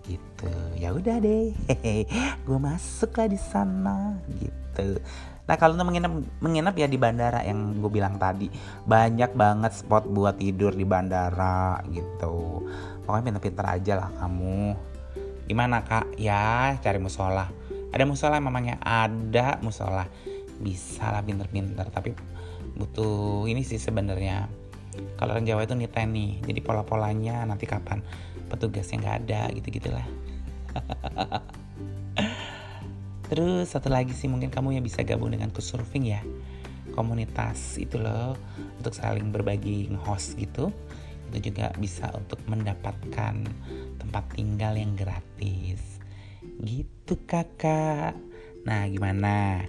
Gitu. 0.06 0.54
Ya 0.80 0.95
udah 0.95 1.19
deh. 1.19 1.52
Gue 2.47 2.60
masuk 2.63 3.12
lah 3.19 3.28
di 3.28 3.36
sana 3.36 4.15
gitu. 4.39 5.04
Nah 5.47 5.56
kalau 5.60 5.76
menginap 5.84 6.23
menginap 6.39 6.80
ya 6.80 6.88
di 6.88 6.95
bandara 6.95 7.43
yang 7.43 7.76
gue 7.76 7.91
bilang 7.91 8.15
tadi 8.15 8.47
banyak 8.88 9.36
banget 9.36 9.76
spot 9.76 10.08
buat 10.08 10.39
tidur 10.39 10.71
di 10.71 10.88
bandara 10.88 11.84
gitu. 11.91 12.63
Pokoknya 13.04 13.36
pinter-pinter 13.36 13.65
aja 13.67 13.93
lah 14.00 14.10
kamu 14.15 14.76
Gimana 15.47 15.88
kak? 15.88 16.19
Ya 16.19 16.75
cari 16.83 16.99
musola. 16.99 17.47
Ada 17.95 18.03
musola 18.03 18.43
mamanya 18.43 18.77
ada 18.83 19.57
musola. 19.63 20.05
Bisa 20.60 21.07
lah 21.10 21.23
pinter-pinter 21.23 21.88
tapi 21.88 22.12
butuh 22.75 23.47
ini 23.47 23.63
sih 23.63 23.79
sebenarnya. 23.79 24.51
Kalau 25.17 25.38
orang 25.38 25.45
Jawa 25.45 25.63
itu 25.63 25.77
niten 25.77 26.12
nih, 26.12 26.41
jadi 26.41 26.60
pola-polanya 26.60 27.45
nanti 27.45 27.69
kapan 27.69 28.01
petugasnya 28.51 29.01
nggak 29.01 29.17
ada 29.25 29.41
gitu-gitulah. 29.55 30.05
Terus 33.31 33.71
satu 33.71 33.91
lagi 33.91 34.15
sih 34.15 34.31
mungkin 34.31 34.51
kamu 34.51 34.79
yang 34.79 34.86
bisa 34.86 35.03
gabung 35.03 35.31
dengan 35.31 35.51
surfing 35.51 36.05
ya 36.07 36.21
komunitas 36.97 37.77
itu 37.77 38.01
loh 38.01 38.33
untuk 38.81 38.97
saling 38.97 39.29
berbagi 39.29 39.86
host 40.01 40.33
gitu 40.33 40.73
itu 41.31 41.51
juga 41.51 41.71
bisa 41.75 42.09
untuk 42.15 42.39
mendapatkan 42.47 43.35
tempat 43.99 44.23
tinggal 44.33 44.73
yang 44.75 44.95
gratis. 44.95 45.99
Gitu 46.63 47.27
kakak. 47.27 48.15
Nah 48.63 48.87
gimana? 48.87 49.67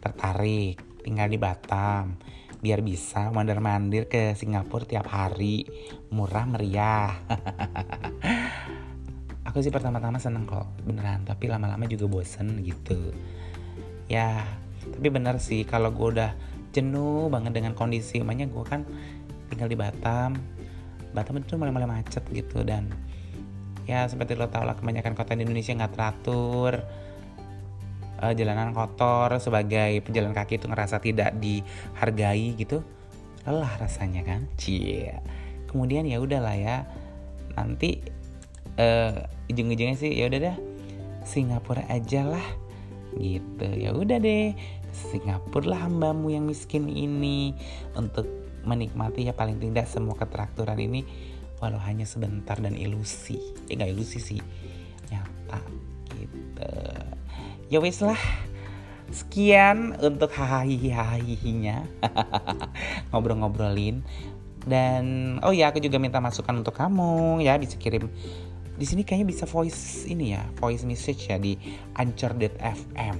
Tertarik? 0.00 0.80
Tinggal 1.04 1.28
di 1.30 1.38
Batam? 1.38 2.16
Biar 2.58 2.82
bisa 2.82 3.30
mandir-mandir 3.30 4.08
ke 4.08 4.34
Singapura 4.34 4.88
tiap 4.88 5.06
hari. 5.12 5.68
Murah 6.10 6.46
meriah. 6.48 7.12
Aku 9.52 9.62
sih 9.62 9.70
pertama-tama 9.70 10.18
seneng 10.18 10.48
kok 10.48 10.66
beneran. 10.82 11.22
Tapi 11.22 11.46
lama-lama 11.46 11.86
juga 11.86 12.08
bosen 12.08 12.64
gitu. 12.64 13.14
Ya 14.10 14.42
tapi 14.92 15.08
bener 15.10 15.42
sih 15.42 15.66
kalau 15.66 15.90
gue 15.90 16.18
udah 16.18 16.30
jenuh 16.70 17.32
banget 17.32 17.56
dengan 17.56 17.72
kondisi 17.74 18.22
makanya 18.22 18.46
gue 18.52 18.64
kan 18.66 18.86
tinggal 19.50 19.68
di 19.70 19.78
Batam 19.78 20.36
Batam 21.16 21.40
itu 21.40 21.56
mulai-mulai 21.56 21.88
macet 21.88 22.20
gitu 22.28 22.60
dan 22.60 22.92
ya 23.88 24.04
seperti 24.04 24.36
lo 24.36 24.52
tau 24.52 24.68
lah 24.68 24.76
kebanyakan 24.76 25.16
kota 25.16 25.32
di 25.32 25.48
Indonesia 25.48 25.72
nggak 25.72 25.92
teratur 25.96 26.84
uh, 28.20 28.32
jalanan 28.36 28.76
kotor 28.76 29.40
sebagai 29.40 30.04
pejalan 30.04 30.36
kaki 30.36 30.60
itu 30.60 30.66
ngerasa 30.68 31.00
tidak 31.00 31.32
dihargai 31.40 32.52
gitu 32.60 32.84
lelah 33.46 33.78
rasanya 33.78 34.26
kan? 34.26 34.50
Cie. 34.58 35.22
Kemudian 35.70 36.02
ya 36.02 36.18
udahlah 36.18 36.58
ya 36.58 36.82
nanti 37.54 38.02
uh, 38.76 39.22
ujung-ujungnya 39.46 39.96
sih 39.96 40.12
ya 40.12 40.26
udah 40.26 40.40
dah 40.50 40.56
Singapura 41.22 41.86
aja 41.86 42.26
lah 42.26 42.46
gitu. 43.14 43.66
Ya 43.70 43.94
udah 43.94 44.18
deh 44.18 44.52
Singapura 44.90 45.78
lah 45.78 45.80
hambamu 45.86 46.34
yang 46.34 46.50
miskin 46.50 46.90
ini 46.90 47.54
untuk 47.94 48.26
menikmati 48.66 49.30
ya 49.30 49.32
paling 49.32 49.62
tidak 49.62 49.86
semua 49.86 50.18
ketrakturan 50.18 50.76
ini 50.76 51.06
walau 51.62 51.80
hanya 51.80 52.04
sebentar 52.04 52.58
dan 52.60 52.74
ilusi. 52.74 53.38
Ya 53.70 53.80
nggak 53.80 53.92
ilusi 53.94 54.18
sih 54.20 54.40
nyata 55.08 55.62
gitu. 56.12 56.70
Ya 57.70 57.78
wes 57.78 58.02
lah 58.02 58.18
sekian 59.14 59.94
untuk 60.02 60.34
hahaha 60.34 61.16
ngobrol-ngobrolin. 63.14 64.02
Dan 64.66 65.38
oh 65.46 65.54
ya 65.54 65.70
aku 65.70 65.78
juga 65.78 66.02
minta 66.02 66.18
masukan 66.18 66.58
untuk 66.58 66.74
kamu 66.74 67.38
ya 67.38 67.54
bisa 67.54 67.78
kirim 67.78 68.10
di 68.76 68.84
sini 68.84 69.02
kayaknya 69.08 69.32
bisa 69.32 69.44
voice 69.48 70.04
ini 70.04 70.36
ya 70.36 70.44
voice 70.60 70.84
message 70.84 71.32
ya 71.32 71.40
di 71.40 71.56
anchor.fm 71.96 73.16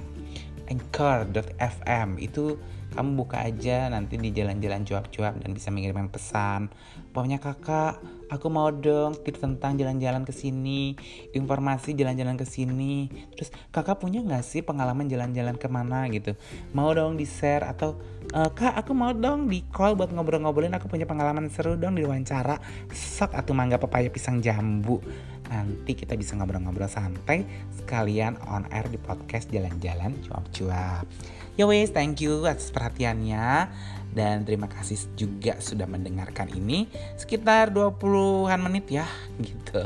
anchor.fm 0.69 2.09
itu 2.21 2.61
kamu 2.93 3.19
buka 3.19 3.43
aja 3.43 3.91
nanti 3.91 4.15
di 4.15 4.31
jalan-jalan 4.31 4.87
cuap-cuap 4.87 5.37
dan 5.43 5.51
bisa 5.51 5.69
mengirimkan 5.69 6.07
pesan. 6.07 6.71
Pokoknya 7.11 7.37
kakak 7.41 7.99
aku 8.31 8.47
mau 8.47 8.71
dong 8.71 9.17
tips 9.21 9.43
tentang 9.43 9.75
jalan-jalan 9.75 10.23
ke 10.23 10.31
sini 10.31 10.95
informasi 11.35 11.93
jalan-jalan 11.97 12.39
ke 12.39 12.45
sini. 12.47 13.11
Terus 13.35 13.51
kakak 13.75 13.99
punya 13.99 14.23
nggak 14.23 14.43
sih 14.45 14.63
pengalaman 14.63 15.11
jalan-jalan 15.11 15.59
ke 15.59 15.67
mana 15.67 16.07
gitu? 16.09 16.33
Mau 16.71 16.89
dong 16.95 17.19
di 17.19 17.27
share 17.27 17.67
atau 17.67 17.99
e, 18.31 18.39
kak 18.55 18.73
aku 18.79 18.95
mau 18.95 19.11
dong 19.11 19.51
di 19.51 19.67
call 19.67 19.99
buat 19.99 20.09
ngobrol-ngobrolin. 20.13 20.73
Aku 20.79 20.87
punya 20.87 21.03
pengalaman 21.03 21.51
seru 21.51 21.75
dong 21.75 21.99
di 21.99 22.07
wawancara. 22.07 22.57
Sok 22.89 23.35
atau 23.35 23.51
mangga 23.51 23.77
pepaya 23.77 24.07
pisang 24.07 24.39
jambu. 24.39 25.03
Nanti 25.47 25.95
kita 25.95 26.15
bisa 26.19 26.35
ngobrol-ngobrol 26.35 26.91
santai 26.91 27.47
sekalian 27.71 28.35
on 28.51 28.67
air 28.67 28.87
di 28.91 28.99
podcast 28.99 29.47
jalan-jalan 29.47 30.11
cuap-cuap 30.27 31.07
Ya 31.57 31.65
wes, 31.65 31.89
thank 31.89 32.21
you 32.21 32.45
atas 32.45 32.69
perhatiannya 32.69 33.65
dan 34.13 34.45
terima 34.45 34.69
kasih 34.69 34.93
juga 35.17 35.57
sudah 35.57 35.89
mendengarkan 35.89 36.53
ini 36.53 36.85
sekitar 37.17 37.73
20-an 37.73 38.61
menit 38.61 38.85
ya 38.93 39.09
gitu. 39.41 39.81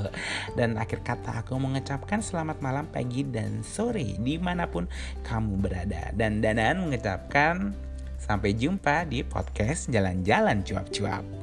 Dan 0.59 0.75
akhir 0.75 0.99
kata 0.99 1.39
aku 1.39 1.55
mengucapkan 1.55 2.19
selamat 2.19 2.59
malam, 2.59 2.91
pagi 2.91 3.23
dan 3.23 3.63
sore 3.63 4.19
di 4.19 4.35
mana 4.35 4.67
pun 4.67 4.83
kamu 5.23 5.63
berada. 5.63 6.11
Dan 6.11 6.43
Danan 6.43 6.91
mengucapkan 6.91 7.71
sampai 8.19 8.51
jumpa 8.51 9.07
di 9.07 9.23
podcast 9.23 9.87
Jalan-Jalan 9.87 10.67
Cuap-Cuap. 10.67 11.40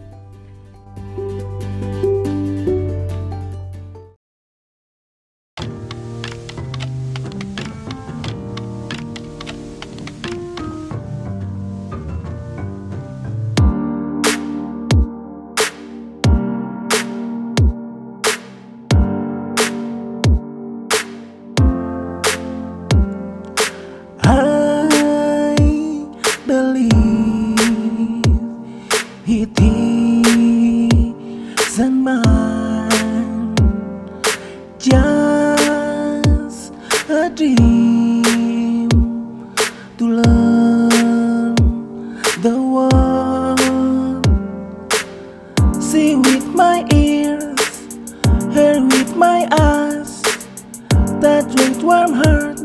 warm 51.98 52.12
heart 52.12 52.58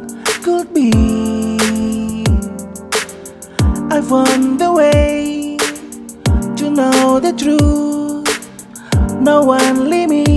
could 0.43 0.73
be. 0.73 0.91
I 3.89 4.01
found 4.01 4.59
the 4.59 4.71
way 4.71 5.57
to 6.57 6.69
know 6.69 7.19
the 7.19 7.33
truth. 7.33 8.29
No 9.19 9.41
one 9.43 9.89
leave 9.89 10.09
me 10.09 10.32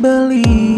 heart. 0.00 0.77